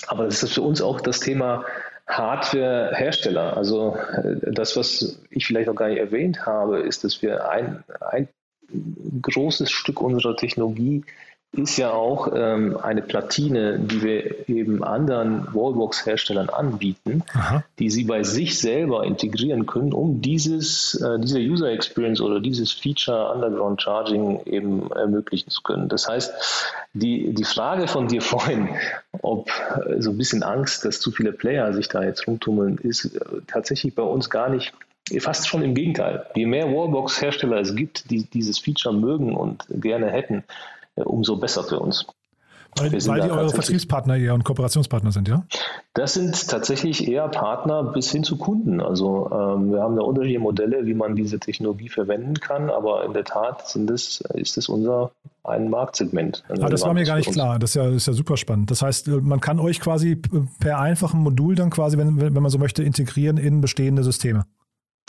aber 0.09 0.25
das 0.25 0.43
ist 0.43 0.55
für 0.55 0.63
uns 0.63 0.83
auch 0.83 1.01
das 1.01 1.21
Thema 1.21 1.65
Hardware-Hersteller. 2.07 3.57
Also 3.57 3.97
äh, 3.97 4.53
das, 4.53 4.77
was 4.77 5.23
ich 5.31 5.47
vielleicht 5.47 5.69
noch 5.69 5.77
gar 5.77 5.89
nicht 5.89 5.99
erwähnt 5.99 6.45
habe, 6.45 6.81
ist, 6.81 7.05
dass 7.05 7.23
wir 7.23 7.49
ein, 7.49 7.83
ein 8.01 8.29
großes 9.23 9.71
Stück 9.71 10.01
unserer 10.01 10.37
Technologie 10.37 11.05
ist 11.57 11.77
ja 11.77 11.93
auch 11.93 12.29
ähm, 12.35 12.77
eine 12.83 13.03
Platine, 13.03 13.79
die 13.79 14.03
wir 14.03 14.49
eben 14.49 14.83
anderen 14.83 15.47
Wallbox-Herstellern 15.55 16.49
anbieten, 16.49 17.23
Aha. 17.33 17.65
die 17.79 17.91
sie 17.91 18.05
bei 18.05 18.23
sich 18.23 18.59
selber 18.59 19.05
integrieren 19.05 19.67
können, 19.67 19.93
um 19.93 20.21
dieses, 20.21 20.95
äh, 21.01 21.19
diese 21.21 21.39
User 21.39 21.71
Experience 21.71 22.21
oder 22.21 22.41
dieses 22.41 22.73
Feature 22.73 23.33
Underground 23.33 23.83
Charging 23.83 24.41
eben 24.47 24.91
ermöglichen 24.93 25.51
zu 25.51 25.63
können. 25.63 25.89
Das 25.89 26.09
heißt, 26.09 26.33
die, 26.93 27.35
die 27.35 27.45
Frage 27.45 27.87
von 27.87 28.09
dir 28.09 28.23
vorhin, 28.23 28.69
ob 29.23 29.49
äh, 29.87 30.01
so 30.01 30.11
ein 30.11 30.19
bisschen 30.19 30.43
Angst, 30.43 30.85
dass 30.85 31.01
zu 31.01 31.11
viele 31.11 31.33
Player 31.33 31.73
sich 31.73 31.89
da 31.89 32.03
jetzt 32.03 32.27
rumtummeln, 32.27 32.79
ist 32.79 33.05
äh, 33.05 33.21
tatsächlich 33.47 33.95
bei 33.95 34.03
uns 34.03 34.31
gar 34.31 34.49
nicht 34.49 34.73
Fast 35.19 35.49
schon 35.49 35.63
im 35.63 35.75
Gegenteil. 35.75 36.27
Je 36.35 36.47
mehr 36.47 36.67
Wallbox-Hersteller 36.67 37.61
es 37.61 37.75
gibt, 37.75 38.11
die 38.11 38.25
dieses 38.25 38.59
Feature 38.59 38.95
mögen 38.95 39.35
und 39.37 39.67
gerne 39.69 40.11
hätten, 40.11 40.45
äh, 40.97 41.03
umso 41.03 41.37
besser 41.37 41.65
für 41.65 41.79
uns. 41.79 42.07
Weil, 42.77 42.93
weil 42.93 43.21
die 43.21 43.31
eure 43.31 43.51
Vertriebspartner 43.51 44.17
eher 44.17 44.35
und 44.35 44.43
Kooperationspartner 44.43 45.13
sind, 45.13 45.29
ja? 45.29 45.45
Das 45.95 46.15
sind 46.15 46.49
tatsächlich 46.49 47.07
eher 47.07 47.29
Partner 47.29 47.85
bis 47.85 48.11
hin 48.11 48.25
zu 48.25 48.37
Kunden. 48.37 48.81
Also 48.81 49.31
ähm, 49.31 49.73
wir 49.73 49.81
haben 49.81 49.95
da 49.95 50.03
unterschiedliche 50.03 50.41
Modelle, 50.41 50.85
wie 50.85 50.95
man 50.95 51.15
diese 51.15 51.39
Technologie 51.39 51.89
verwenden 51.89 52.35
kann, 52.35 52.71
aber 52.71 53.05
in 53.05 53.13
der 53.13 53.25
Tat 53.25 53.69
sind 53.69 53.89
das, 53.89 54.23
ist 54.35 54.59
es 54.59 54.69
unser 54.69 55.13
ein 55.45 55.71
Marktsegment. 55.71 56.43
Ah, 56.49 56.69
das 56.69 56.83
war 56.83 56.95
mir 56.95 57.05
gar 57.05 57.17
nicht 57.17 57.31
klar. 57.31 57.59
Das 57.59 57.71
ist, 57.71 57.77
ja, 57.77 57.89
ist 57.89 58.07
ja 58.07 58.13
super 58.13 58.37
spannend. 58.37 58.71
Das 58.71 58.83
heißt, 58.83 59.07
äh, 59.09 59.21
man 59.21 59.41
kann 59.41 59.61
euch 59.61 59.79
quasi 59.79 60.17
per 60.59 60.81
einfachem 60.81 61.21
Modul 61.21 61.55
dann 61.55 61.71
quasi, 61.71 61.97
wenn, 61.97 62.21
wenn 62.21 62.33
man 62.33 62.51
so 62.51 62.59
möchte, 62.59 62.83
integrieren 62.83 63.37
in 63.37 63.61
bestehende 63.61 64.03
Systeme. 64.03 64.47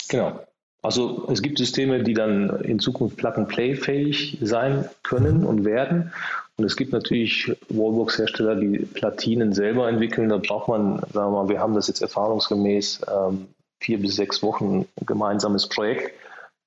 Genau. 0.08 0.40
Also 0.82 1.26
es 1.30 1.42
gibt 1.42 1.58
Systeme, 1.58 2.02
die 2.04 2.14
dann 2.14 2.60
in 2.60 2.78
Zukunft 2.78 3.16
Plug-and-Play-fähig 3.16 4.38
sein 4.40 4.88
können 5.02 5.44
und 5.44 5.64
werden. 5.64 6.12
Und 6.56 6.64
es 6.64 6.76
gibt 6.76 6.92
natürlich 6.92 7.52
Wallbox-Hersteller, 7.68 8.54
die 8.54 8.78
Platinen 8.78 9.52
selber 9.52 9.88
entwickeln. 9.88 10.28
Da 10.28 10.38
braucht 10.38 10.68
man, 10.68 11.00
sagen 11.12 11.32
wir 11.32 11.42
mal, 11.42 11.48
wir 11.48 11.60
haben 11.60 11.74
das 11.74 11.88
jetzt 11.88 12.02
erfahrungsgemäß 12.02 13.00
ähm, 13.12 13.48
vier 13.80 14.00
bis 14.00 14.16
sechs 14.16 14.42
Wochen 14.42 14.86
gemeinsames 15.04 15.68
Projekt. 15.68 16.12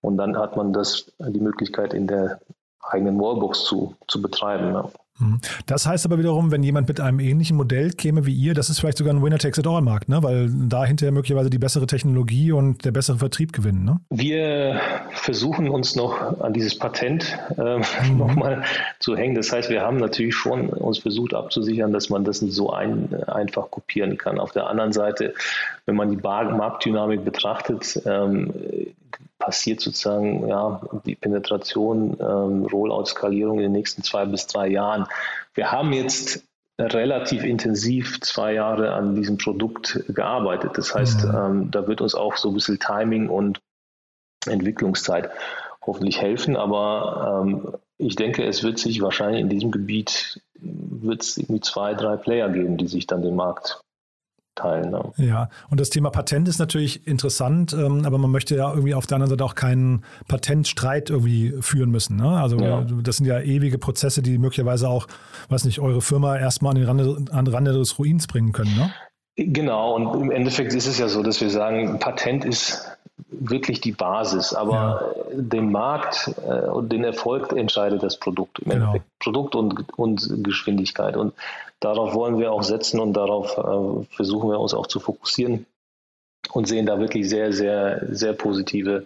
Und 0.02 0.17
dann 0.17 0.38
hat 0.38 0.56
man 0.58 0.73
das 0.73 1.12
die 1.19 1.39
Möglichkeit 1.39 1.93
in 1.93 2.08
der 2.08 2.39
eigenen 2.82 3.19
Wallbox 3.19 3.63
zu, 3.65 3.95
zu 4.08 4.21
betreiben. 4.21 4.73
Ja. 4.73 4.91
Mhm. 5.19 5.39
Das 5.65 5.86
heißt 5.86 6.05
aber 6.05 6.17
wiederum, 6.17 6.51
wenn 6.51 6.63
jemand 6.63 6.88
mit 6.88 6.99
einem 6.99 7.19
ähnlichen 7.19 7.58
Modell 7.58 7.91
käme 7.91 8.25
wie 8.25 8.34
ihr, 8.34 8.53
das 8.53 8.69
ist 8.69 8.79
vielleicht 8.79 8.97
sogar 8.97 9.13
ein 9.13 9.23
Winner-Takes-it-all-Markt, 9.23 10.10
ne? 10.10 10.23
weil 10.23 10.49
da 10.49 10.86
hinterher 10.86 11.12
möglicherweise 11.12 11.49
die 11.49 11.58
bessere 11.58 11.88
Technologie 11.88 12.51
und 12.51 12.86
der 12.86 12.91
bessere 12.91 13.17
Vertrieb 13.17 13.53
gewinnen. 13.53 13.84
Ne? 13.84 13.99
Wir 14.10 14.79
versuchen 15.12 15.69
uns 15.69 15.95
noch 15.95 16.39
an 16.39 16.53
dieses 16.53 16.77
Patent 16.77 17.38
äh, 17.58 17.77
mhm. 17.77 18.17
nochmal 18.17 18.63
zu 18.99 19.15
hängen. 19.15 19.36
Das 19.36 19.51
heißt, 19.51 19.69
wir 19.69 19.82
haben 19.82 19.97
natürlich 19.97 20.36
schon 20.36 20.69
uns 20.69 20.99
versucht 20.99 21.34
abzusichern, 21.34 21.91
dass 21.91 22.10
man 22.10 22.23
das 22.23 22.41
nicht 22.41 22.53
so 22.53 22.71
ein, 22.71 23.13
einfach 23.27 23.69
kopieren 23.69 24.17
kann. 24.17 24.39
Auf 24.39 24.51
der 24.51 24.67
anderen 24.67 24.93
Seite, 24.93 25.34
wenn 25.86 25.95
man 25.95 26.10
die 26.10 26.17
Marktdynamik 26.17 27.23
betrachtet, 27.23 28.01
ähm, 28.05 28.53
passiert 29.49 29.81
sozusagen 29.81 30.47
ja, 30.47 30.79
die 31.07 31.15
Penetration, 31.15 32.15
ähm, 32.19 32.65
Rollout-Skalierung 32.65 33.57
in 33.57 33.63
den 33.63 33.71
nächsten 33.71 34.03
zwei 34.03 34.25
bis 34.25 34.45
drei 34.45 34.67
Jahren. 34.67 35.07
Wir 35.55 35.71
haben 35.71 35.91
jetzt 35.91 36.43
relativ 36.77 37.43
intensiv 37.43 38.21
zwei 38.21 38.53
Jahre 38.53 38.93
an 38.93 39.15
diesem 39.15 39.39
Produkt 39.39 40.03
gearbeitet. 40.09 40.77
Das 40.77 40.93
heißt, 40.93 41.25
mhm. 41.25 41.35
ähm, 41.35 41.71
da 41.71 41.88
wird 41.88 41.99
uns 42.01 42.13
auch 42.13 42.38
so 42.38 42.49
ein 42.49 42.53
bisschen 42.53 42.77
Timing 42.77 43.27
und 43.27 43.59
Entwicklungszeit 44.45 45.31
hoffentlich 45.81 46.21
helfen. 46.21 46.55
Aber 46.55 47.41
ähm, 47.43 47.73
ich 47.97 48.15
denke, 48.15 48.45
es 48.45 48.62
wird 48.62 48.77
sich 48.77 49.01
wahrscheinlich 49.01 49.41
in 49.41 49.49
diesem 49.49 49.71
Gebiet 49.71 50.41
wird 50.62 51.23
es 51.23 51.38
irgendwie 51.38 51.62
zwei, 51.62 51.95
drei 51.95 52.17
Player 52.17 52.49
geben, 52.49 52.77
die 52.77 52.88
sich 52.88 53.07
dann 53.07 53.23
den 53.23 53.35
Markt 53.35 53.81
teilen. 54.60 54.91
Ne? 54.91 55.04
Ja, 55.17 55.50
und 55.69 55.80
das 55.80 55.89
Thema 55.89 56.10
Patent 56.10 56.48
ist 56.48 56.60
natürlich 56.60 57.08
interessant, 57.08 57.74
ähm, 57.74 58.04
aber 58.06 58.17
man 58.17 58.32
möchte 58.32 58.56
ja 58.56 58.69
irgendwie 58.69 58.93
auf 58.93 59.08
der 59.08 59.15
anderen 59.15 59.32
Seite 59.32 59.43
auch 59.43 59.56
keinen 59.56 60.04
Patentstreit 60.28 61.10
irgendwie 61.10 61.54
führen 61.62 61.89
müssen. 61.89 62.17
Ne? 62.17 62.30
Also 62.30 62.58
ja. 62.58 62.86
das 63.02 63.17
sind 63.17 63.26
ja 63.26 63.39
ewige 63.39 63.78
Prozesse, 63.78 64.22
die 64.22 64.38
möglicherweise 64.38 64.89
auch, 64.89 65.08
weiß 65.50 65.65
nicht, 65.65 65.80
eure 65.80 66.02
Firma 66.02 66.38
erstmal 66.38 66.72
an 66.72 66.76
den 66.76 66.86
Rande, 66.86 67.26
an 67.32 67.45
den 67.45 67.54
Rande 67.54 67.74
des 67.74 67.98
Ruins 67.98 68.28
bringen 68.28 68.52
können. 68.52 68.76
Ne? 68.76 68.91
Genau, 69.36 69.95
und 69.95 70.22
im 70.22 70.32
Endeffekt 70.32 70.74
ist 70.74 70.86
es 70.86 71.00
ja 71.00 71.08
so, 71.08 71.24
dass 71.24 71.39
wir 71.39 71.50
sagen, 71.50 72.00
Patent 72.00 72.43
ist 72.43 72.86
wirklich 73.30 73.80
die 73.80 73.91
Basis, 73.91 74.54
aber 74.54 75.13
ja. 75.32 75.41
den 75.41 75.72
Markt 75.72 76.34
äh, 76.45 76.67
und 76.67 76.91
den 76.91 77.04
Erfolg 77.04 77.52
entscheidet 77.54 78.04
das 78.04 78.17
Produkt 78.17 78.60
im 78.60 78.72
genau. 78.72 78.86
Endeffekt. 78.86 79.06
Produkt 79.19 79.56
und, 79.56 79.86
und 79.98 80.43
Geschwindigkeit. 80.43 81.15
Und 81.15 81.34
darauf 81.80 82.13
wollen 82.13 82.39
wir 82.39 82.52
auch 82.52 82.63
setzen 82.63 83.00
und 83.00 83.13
darauf 83.13 83.58
äh, 83.58 84.15
versuchen 84.15 84.50
wir 84.50 84.60
uns 84.60 84.74
auch 84.74 84.88
zu 84.88 85.00
fokussieren 85.00 85.65
und 86.52 86.68
sehen 86.68 86.86
da 86.86 87.00
wirklich 87.00 87.30
sehr, 87.30 87.54
sehr, 87.54 88.08
sehr 88.10 88.34
positive 88.34 89.06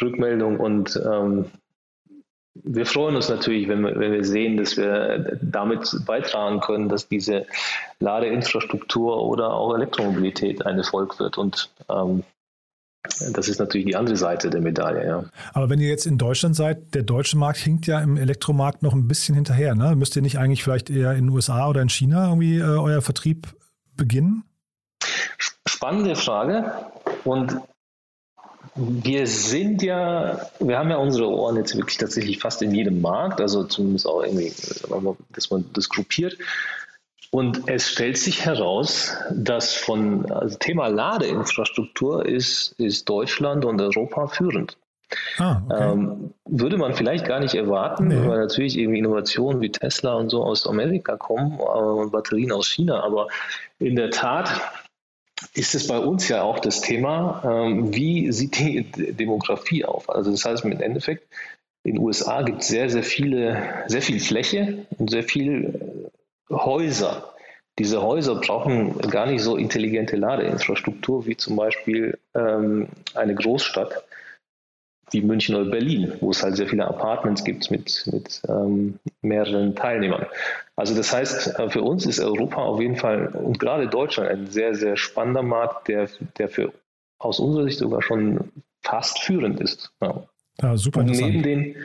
Rückmeldungen 0.00 0.58
und 0.58 1.00
ähm, 1.04 1.50
wir 2.54 2.86
freuen 2.86 3.16
uns 3.16 3.28
natürlich, 3.28 3.68
wenn 3.68 3.82
wir, 3.82 3.98
wenn 3.98 4.12
wir 4.12 4.24
sehen, 4.24 4.56
dass 4.56 4.76
wir 4.76 5.38
damit 5.40 5.88
beitragen 6.04 6.60
können, 6.60 6.88
dass 6.88 7.08
diese 7.08 7.46
Ladeinfrastruktur 8.00 9.24
oder 9.24 9.54
auch 9.54 9.74
Elektromobilität 9.74 10.66
ein 10.66 10.78
Erfolg 10.78 11.18
wird. 11.20 11.38
Und 11.38 11.70
ähm, 11.88 12.24
das 13.02 13.48
ist 13.48 13.58
natürlich 13.58 13.86
die 13.86 13.96
andere 13.96 14.16
Seite 14.16 14.50
der 14.50 14.60
Medaille, 14.60 15.06
ja. 15.06 15.24
Aber 15.52 15.70
wenn 15.70 15.80
ihr 15.80 15.88
jetzt 15.88 16.06
in 16.06 16.18
Deutschland 16.18 16.54
seid, 16.54 16.94
der 16.94 17.02
deutsche 17.02 17.38
Markt 17.38 17.58
hinkt 17.58 17.86
ja 17.86 18.00
im 18.00 18.16
Elektromarkt 18.16 18.82
noch 18.82 18.92
ein 18.92 19.08
bisschen 19.08 19.34
hinterher. 19.34 19.74
Ne? 19.74 19.96
Müsst 19.96 20.16
ihr 20.16 20.22
nicht 20.22 20.38
eigentlich 20.38 20.62
vielleicht 20.62 20.90
eher 20.90 21.12
in 21.12 21.26
den 21.26 21.30
USA 21.30 21.68
oder 21.68 21.80
in 21.80 21.88
China 21.88 22.28
irgendwie 22.28 22.58
äh, 22.58 22.62
euer 22.62 23.00
Vertrieb 23.00 23.48
beginnen? 23.96 24.44
Spannende 25.66 26.14
Frage. 26.14 26.72
Und 27.24 27.56
wir 28.74 29.26
sind 29.26 29.82
ja, 29.82 30.50
wir 30.60 30.78
haben 30.78 30.90
ja 30.90 30.96
unsere 30.96 31.28
Ohren 31.28 31.56
jetzt 31.56 31.76
wirklich 31.76 31.96
tatsächlich 31.96 32.38
fast 32.38 32.62
in 32.62 32.74
jedem 32.74 33.00
Markt, 33.00 33.40
also 33.40 33.64
zumindest 33.64 34.06
auch 34.06 34.22
irgendwie, 34.22 34.52
dass 35.32 35.50
man 35.50 35.64
das 35.72 35.88
gruppiert. 35.88 36.36
Und 37.30 37.68
es 37.68 37.88
stellt 37.88 38.18
sich 38.18 38.44
heraus, 38.44 39.16
dass 39.30 39.74
von 39.74 40.30
also 40.32 40.58
Thema 40.58 40.88
Ladeinfrastruktur 40.88 42.26
ist, 42.26 42.74
ist 42.78 43.08
Deutschland 43.08 43.64
und 43.64 43.80
Europa 43.80 44.26
führend. 44.26 44.76
Ah, 45.38 45.62
okay. 45.68 45.92
ähm, 45.92 46.34
würde 46.44 46.76
man 46.76 46.94
vielleicht 46.94 47.24
gar 47.24 47.40
nicht 47.40 47.54
erwarten, 47.54 48.08
nee. 48.08 48.28
weil 48.28 48.38
natürlich 48.38 48.78
irgendwie 48.78 48.98
Innovationen 48.98 49.60
wie 49.60 49.70
Tesla 49.70 50.14
und 50.14 50.30
so 50.30 50.44
aus 50.44 50.66
Amerika 50.66 51.16
kommen 51.16 51.58
äh, 51.58 51.62
und 51.62 52.12
Batterien 52.12 52.52
aus 52.52 52.68
China. 52.68 53.02
Aber 53.02 53.28
in 53.78 53.96
der 53.96 54.10
Tat 54.10 54.50
ist 55.54 55.74
es 55.74 55.86
bei 55.86 55.98
uns 55.98 56.28
ja 56.28 56.42
auch 56.42 56.58
das 56.58 56.80
Thema, 56.80 57.42
ähm, 57.44 57.94
wie 57.94 58.30
sieht 58.30 58.58
die 58.58 58.84
Demografie 59.12 59.84
auf? 59.84 60.10
Also 60.10 60.30
das 60.30 60.44
heißt 60.44 60.64
im 60.64 60.80
Endeffekt, 60.80 61.26
in 61.82 61.94
den 61.94 62.02
USA 62.02 62.42
gibt 62.42 62.60
es 62.60 62.68
sehr, 62.68 62.90
sehr 62.90 63.02
viele, 63.02 63.84
sehr 63.86 64.02
viel 64.02 64.20
Fläche 64.20 64.86
und 64.98 65.10
sehr 65.10 65.22
viel 65.22 65.64
äh, 65.64 65.89
Häuser. 66.50 67.34
Diese 67.78 68.02
Häuser 68.02 68.34
brauchen 68.34 68.98
gar 68.98 69.26
nicht 69.26 69.42
so 69.42 69.56
intelligente 69.56 70.16
Ladeinfrastruktur 70.16 71.26
wie 71.26 71.36
zum 71.36 71.56
Beispiel 71.56 72.18
ähm, 72.34 72.88
eine 73.14 73.34
Großstadt 73.34 74.04
wie 75.12 75.22
München 75.22 75.56
oder 75.56 75.70
Berlin, 75.70 76.12
wo 76.20 76.30
es 76.30 76.42
halt 76.42 76.56
sehr 76.56 76.68
viele 76.68 76.86
Apartments 76.86 77.42
gibt 77.42 77.70
mit, 77.70 78.06
mit 78.12 78.42
ähm, 78.48 78.98
mehreren 79.22 79.74
Teilnehmern. 79.74 80.26
Also 80.76 80.94
das 80.94 81.12
heißt, 81.12 81.58
äh, 81.58 81.70
für 81.70 81.82
uns 81.82 82.06
ist 82.06 82.20
Europa 82.20 82.62
auf 82.62 82.80
jeden 82.80 82.96
Fall 82.96 83.28
und 83.28 83.58
gerade 83.58 83.88
Deutschland 83.88 84.28
ein 84.30 84.46
sehr, 84.46 84.74
sehr 84.74 84.96
spannender 84.96 85.42
Markt, 85.42 85.88
der, 85.88 86.08
der 86.38 86.48
für 86.48 86.72
aus 87.18 87.40
unserer 87.40 87.64
Sicht 87.64 87.78
sogar 87.78 88.02
schon 88.02 88.50
fast 88.82 89.20
führend 89.20 89.60
ist. 89.60 89.92
Ja, 90.00 90.24
ja 90.62 90.76
super. 90.76 91.00
Und 91.00 91.10
neben 91.10 91.42
den 91.42 91.76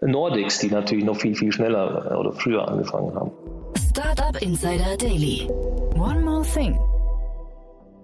Nordics, 0.00 0.58
die 0.58 0.70
natürlich 0.70 1.04
noch 1.04 1.16
viel, 1.16 1.34
viel 1.34 1.52
schneller 1.52 2.18
oder 2.18 2.32
früher 2.32 2.66
angefangen 2.68 3.14
haben. 3.14 3.32
Startup 3.76 4.40
Insider 4.42 4.96
Daily. 4.96 5.48
One 5.94 6.20
more 6.24 6.42
thing. 6.42 6.78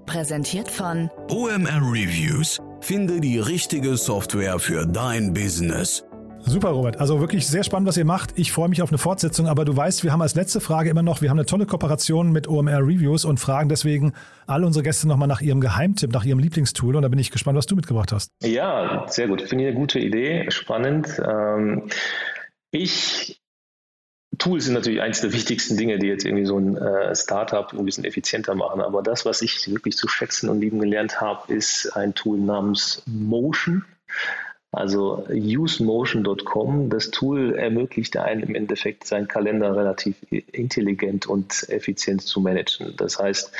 Präsentiert 0.06 0.68
von 0.68 1.10
OMR 1.30 1.82
Reviews 1.82 2.60
Finde 2.80 3.20
die 3.20 3.38
richtige 3.38 3.96
Software 3.96 4.58
für 4.58 4.86
dein 4.86 5.32
Business. 5.34 6.04
Super, 6.40 6.70
Robert. 6.70 6.98
Also 6.98 7.20
wirklich 7.20 7.46
sehr 7.46 7.62
spannend, 7.62 7.86
was 7.86 7.98
ihr 7.98 8.06
macht. 8.06 8.32
Ich 8.36 8.50
freue 8.50 8.70
mich 8.70 8.80
auf 8.80 8.90
eine 8.90 8.96
Fortsetzung, 8.96 9.46
aber 9.46 9.66
du 9.66 9.76
weißt, 9.76 10.02
wir 10.02 10.10
haben 10.10 10.22
als 10.22 10.34
letzte 10.34 10.60
Frage 10.60 10.88
immer 10.88 11.02
noch, 11.02 11.20
wir 11.20 11.28
haben 11.28 11.38
eine 11.38 11.46
tolle 11.46 11.66
Kooperation 11.66 12.32
mit 12.32 12.48
OMR 12.48 12.80
Reviews 12.80 13.26
und 13.26 13.38
fragen 13.38 13.68
deswegen 13.68 14.14
alle 14.46 14.66
unsere 14.66 14.82
Gäste 14.82 15.06
nochmal 15.06 15.28
nach 15.28 15.42
ihrem 15.42 15.60
Geheimtipp, 15.60 16.10
nach 16.10 16.24
ihrem 16.24 16.38
Lieblingstool. 16.38 16.96
Und 16.96 17.02
da 17.02 17.08
bin 17.08 17.18
ich 17.18 17.30
gespannt, 17.30 17.58
was 17.58 17.66
du 17.66 17.76
mitgebracht 17.76 18.12
hast. 18.12 18.30
Ja, 18.42 19.04
sehr 19.08 19.28
gut. 19.28 19.42
Finde 19.42 19.64
ich 19.64 19.70
eine 19.70 19.78
gute 19.78 19.98
Idee. 19.98 20.50
Spannend. 20.50 21.20
Ähm, 21.22 21.90
ich 22.70 23.39
Tools 24.38 24.64
sind 24.64 24.74
natürlich 24.74 25.00
eines 25.00 25.20
der 25.20 25.32
wichtigsten 25.32 25.76
Dinge, 25.76 25.98
die 25.98 26.06
jetzt 26.06 26.24
irgendwie 26.24 26.46
so 26.46 26.58
ein 26.58 26.76
äh, 26.76 27.14
Startup 27.14 27.72
ein 27.72 27.84
bisschen 27.84 28.04
effizienter 28.04 28.54
machen. 28.54 28.80
Aber 28.80 29.02
das, 29.02 29.24
was 29.24 29.42
ich 29.42 29.70
wirklich 29.70 29.96
zu 29.96 30.08
schätzen 30.08 30.48
und 30.48 30.60
lieben 30.60 30.78
gelernt 30.78 31.20
habe, 31.20 31.52
ist 31.52 31.90
ein 31.96 32.14
Tool 32.14 32.38
namens 32.38 33.02
Motion. 33.06 33.84
Also 34.72 35.26
usemotion.com, 35.28 36.90
das 36.90 37.10
Tool 37.10 37.56
ermöglicht 37.56 38.16
einem 38.16 38.44
im 38.44 38.54
Endeffekt 38.54 39.04
seinen 39.04 39.26
Kalender 39.26 39.74
relativ 39.74 40.16
intelligent 40.30 41.26
und 41.26 41.68
effizient 41.70 42.22
zu 42.22 42.40
managen. 42.40 42.94
Das 42.96 43.18
heißt, 43.18 43.52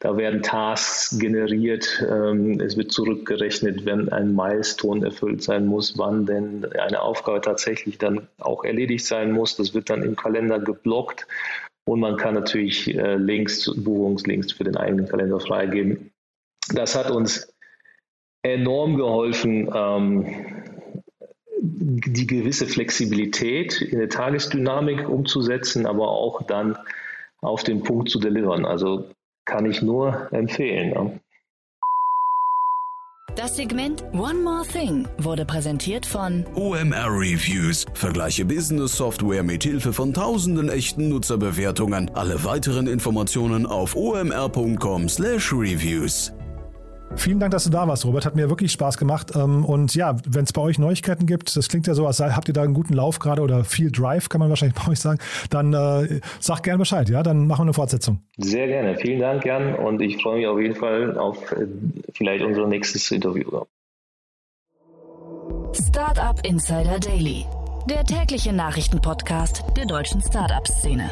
da 0.00 0.18
werden 0.18 0.42
Tasks 0.42 1.18
generiert, 1.18 2.04
ähm, 2.06 2.60
es 2.60 2.76
wird 2.76 2.92
zurückgerechnet, 2.92 3.86
wenn 3.86 4.10
ein 4.10 4.34
Milestone 4.34 5.06
erfüllt 5.06 5.42
sein 5.42 5.64
muss, 5.64 5.96
wann 5.96 6.26
denn 6.26 6.66
eine 6.66 7.00
Aufgabe 7.00 7.40
tatsächlich 7.40 7.96
dann 7.96 8.28
auch 8.38 8.62
erledigt 8.62 9.06
sein 9.06 9.32
muss. 9.32 9.56
Das 9.56 9.72
wird 9.72 9.88
dann 9.88 10.02
im 10.02 10.16
Kalender 10.16 10.58
geblockt 10.58 11.26
und 11.86 12.00
man 12.00 12.18
kann 12.18 12.34
natürlich 12.34 12.94
äh, 12.94 13.14
Links, 13.14 13.72
Buchungslinks 13.74 14.52
für 14.52 14.64
den 14.64 14.76
eigenen 14.76 15.08
Kalender 15.08 15.40
freigeben. 15.40 16.10
Das 16.74 16.94
hat 16.94 17.10
uns 17.10 17.50
enorm 18.42 18.96
geholfen, 18.96 19.70
ähm, 19.74 20.57
die 21.60 22.26
gewisse 22.26 22.66
Flexibilität 22.66 23.80
in 23.80 23.98
der 23.98 24.08
Tagesdynamik 24.08 25.08
umzusetzen, 25.08 25.86
aber 25.86 26.10
auch 26.10 26.42
dann 26.42 26.76
auf 27.40 27.62
den 27.62 27.82
Punkt 27.82 28.10
zu 28.10 28.18
delivern. 28.18 28.64
Also 28.64 29.10
kann 29.44 29.66
ich 29.66 29.82
nur 29.82 30.28
empfehlen. 30.32 30.92
Ja. 30.92 31.10
Das 33.36 33.56
Segment 33.56 34.02
One 34.12 34.42
More 34.42 34.66
Thing 34.66 35.06
wurde 35.18 35.44
präsentiert 35.44 36.04
von 36.04 36.44
OMR 36.56 37.06
Reviews. 37.06 37.86
Vergleiche 37.94 38.44
Business 38.44 38.96
Software 38.96 39.44
mit 39.44 39.62
Hilfe 39.62 39.92
von 39.92 40.12
tausenden 40.12 40.68
echten 40.68 41.08
Nutzerbewertungen. 41.08 42.10
Alle 42.14 42.44
weiteren 42.44 42.88
Informationen 42.88 43.64
auf 43.64 43.94
omr.com/reviews. 43.94 46.32
Vielen 47.16 47.40
Dank, 47.40 47.52
dass 47.52 47.64
du 47.64 47.70
da 47.70 47.88
warst, 47.88 48.04
Robert. 48.04 48.24
Hat 48.24 48.36
mir 48.36 48.48
wirklich 48.48 48.70
Spaß 48.72 48.98
gemacht. 48.98 49.32
Ähm, 49.34 49.64
und 49.64 49.94
ja, 49.94 50.16
wenn 50.28 50.44
es 50.44 50.52
bei 50.52 50.60
euch 50.60 50.78
Neuigkeiten 50.78 51.26
gibt, 51.26 51.56
das 51.56 51.68
klingt 51.68 51.86
ja 51.86 51.94
so, 51.94 52.06
als 52.06 52.20
habt 52.20 52.48
ihr 52.48 52.54
da 52.54 52.62
einen 52.62 52.74
guten 52.74 52.94
Lauf 52.94 53.18
gerade 53.18 53.42
oder 53.42 53.64
viel 53.64 53.90
Drive, 53.90 54.28
kann 54.28 54.40
man 54.40 54.48
wahrscheinlich 54.48 54.78
bei 54.84 54.92
euch 54.92 55.00
sagen, 55.00 55.18
dann 55.50 55.72
äh, 55.72 56.20
sag 56.40 56.62
gerne 56.62 56.78
Bescheid, 56.78 57.08
ja? 57.08 57.22
Dann 57.22 57.46
machen 57.46 57.60
wir 57.60 57.64
eine 57.64 57.74
Fortsetzung. 57.74 58.20
Sehr 58.36 58.66
gerne. 58.66 58.96
Vielen 58.96 59.20
Dank, 59.20 59.44
Jan. 59.44 59.74
Und 59.74 60.00
ich 60.00 60.22
freue 60.22 60.38
mich 60.38 60.46
auf 60.46 60.60
jeden 60.60 60.76
Fall 60.76 61.18
auf 61.18 61.50
äh, 61.52 61.66
vielleicht 62.14 62.44
unser 62.44 62.66
nächstes 62.66 63.10
Interview. 63.10 63.62
Startup 65.72 66.40
Insider 66.44 66.98
Daily 66.98 67.44
der 67.88 68.04
tägliche 68.04 68.52
Nachrichtenpodcast 68.52 69.64
der 69.74 69.86
deutschen 69.86 70.20
Startup-Szene. 70.20 71.10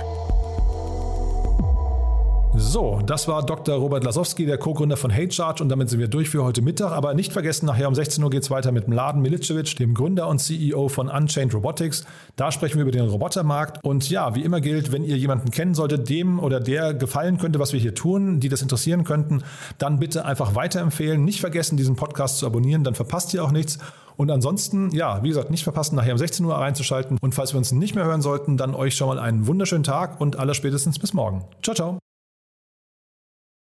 So, 2.58 3.00
das 3.04 3.28
war 3.28 3.44
Dr. 3.44 3.76
Robert 3.76 4.02
Lasowski, 4.02 4.46
der 4.46 4.56
Co-Gründer 4.56 4.96
von 4.96 5.12
HateCharge 5.12 5.62
und 5.62 5.68
damit 5.68 5.90
sind 5.90 6.00
wir 6.00 6.08
durch 6.08 6.30
für 6.30 6.42
heute 6.42 6.62
Mittag. 6.62 6.92
Aber 6.92 7.12
nicht 7.12 7.32
vergessen, 7.32 7.66
nachher 7.66 7.86
um 7.86 7.94
16 7.94 8.24
Uhr 8.24 8.30
geht 8.30 8.42
es 8.42 8.50
weiter 8.50 8.72
mit 8.72 8.88
Mladen 8.88 9.20
Milicevic, 9.20 9.76
dem 9.76 9.92
Gründer 9.92 10.26
und 10.28 10.38
CEO 10.38 10.88
von 10.88 11.08
Unchained 11.08 11.54
Robotics. 11.54 12.06
Da 12.34 12.50
sprechen 12.50 12.76
wir 12.76 12.82
über 12.82 12.92
den 12.92 13.06
Robotermarkt. 13.06 13.84
Und 13.84 14.08
ja, 14.08 14.34
wie 14.34 14.42
immer 14.42 14.62
gilt, 14.62 14.90
wenn 14.90 15.04
ihr 15.04 15.18
jemanden 15.18 15.50
kennen 15.50 15.74
solltet, 15.74 16.08
dem 16.08 16.38
oder 16.38 16.58
der 16.58 16.94
gefallen 16.94 17.36
könnte, 17.36 17.58
was 17.58 17.74
wir 17.74 17.80
hier 17.80 17.94
tun, 17.94 18.40
die 18.40 18.48
das 18.48 18.62
interessieren 18.62 19.04
könnten, 19.04 19.42
dann 19.76 19.98
bitte 19.98 20.24
einfach 20.24 20.54
weiterempfehlen. 20.54 21.24
Nicht 21.24 21.40
vergessen, 21.40 21.76
diesen 21.76 21.96
Podcast 21.96 22.38
zu 22.38 22.46
abonnieren, 22.46 22.84
dann 22.84 22.94
verpasst 22.94 23.34
ihr 23.34 23.44
auch 23.44 23.52
nichts. 23.52 23.78
Und 24.16 24.30
ansonsten, 24.30 24.90
ja, 24.92 25.22
wie 25.22 25.28
gesagt, 25.28 25.50
nicht 25.50 25.64
verpassen, 25.64 25.96
nachher 25.96 26.12
um 26.12 26.18
16 26.18 26.44
Uhr 26.46 26.54
reinzuschalten. 26.54 27.18
Und 27.20 27.34
falls 27.34 27.52
wir 27.52 27.58
uns 27.58 27.72
nicht 27.72 27.94
mehr 27.94 28.04
hören 28.04 28.22
sollten, 28.22 28.56
dann 28.56 28.74
euch 28.74 28.96
schon 28.96 29.08
mal 29.08 29.18
einen 29.18 29.46
wunderschönen 29.46 29.84
Tag 29.84 30.20
und 30.20 30.38
aller 30.38 30.54
spätestens 30.54 30.98
bis 30.98 31.12
morgen. 31.12 31.44
Ciao, 31.62 31.74
ciao. 31.74 31.98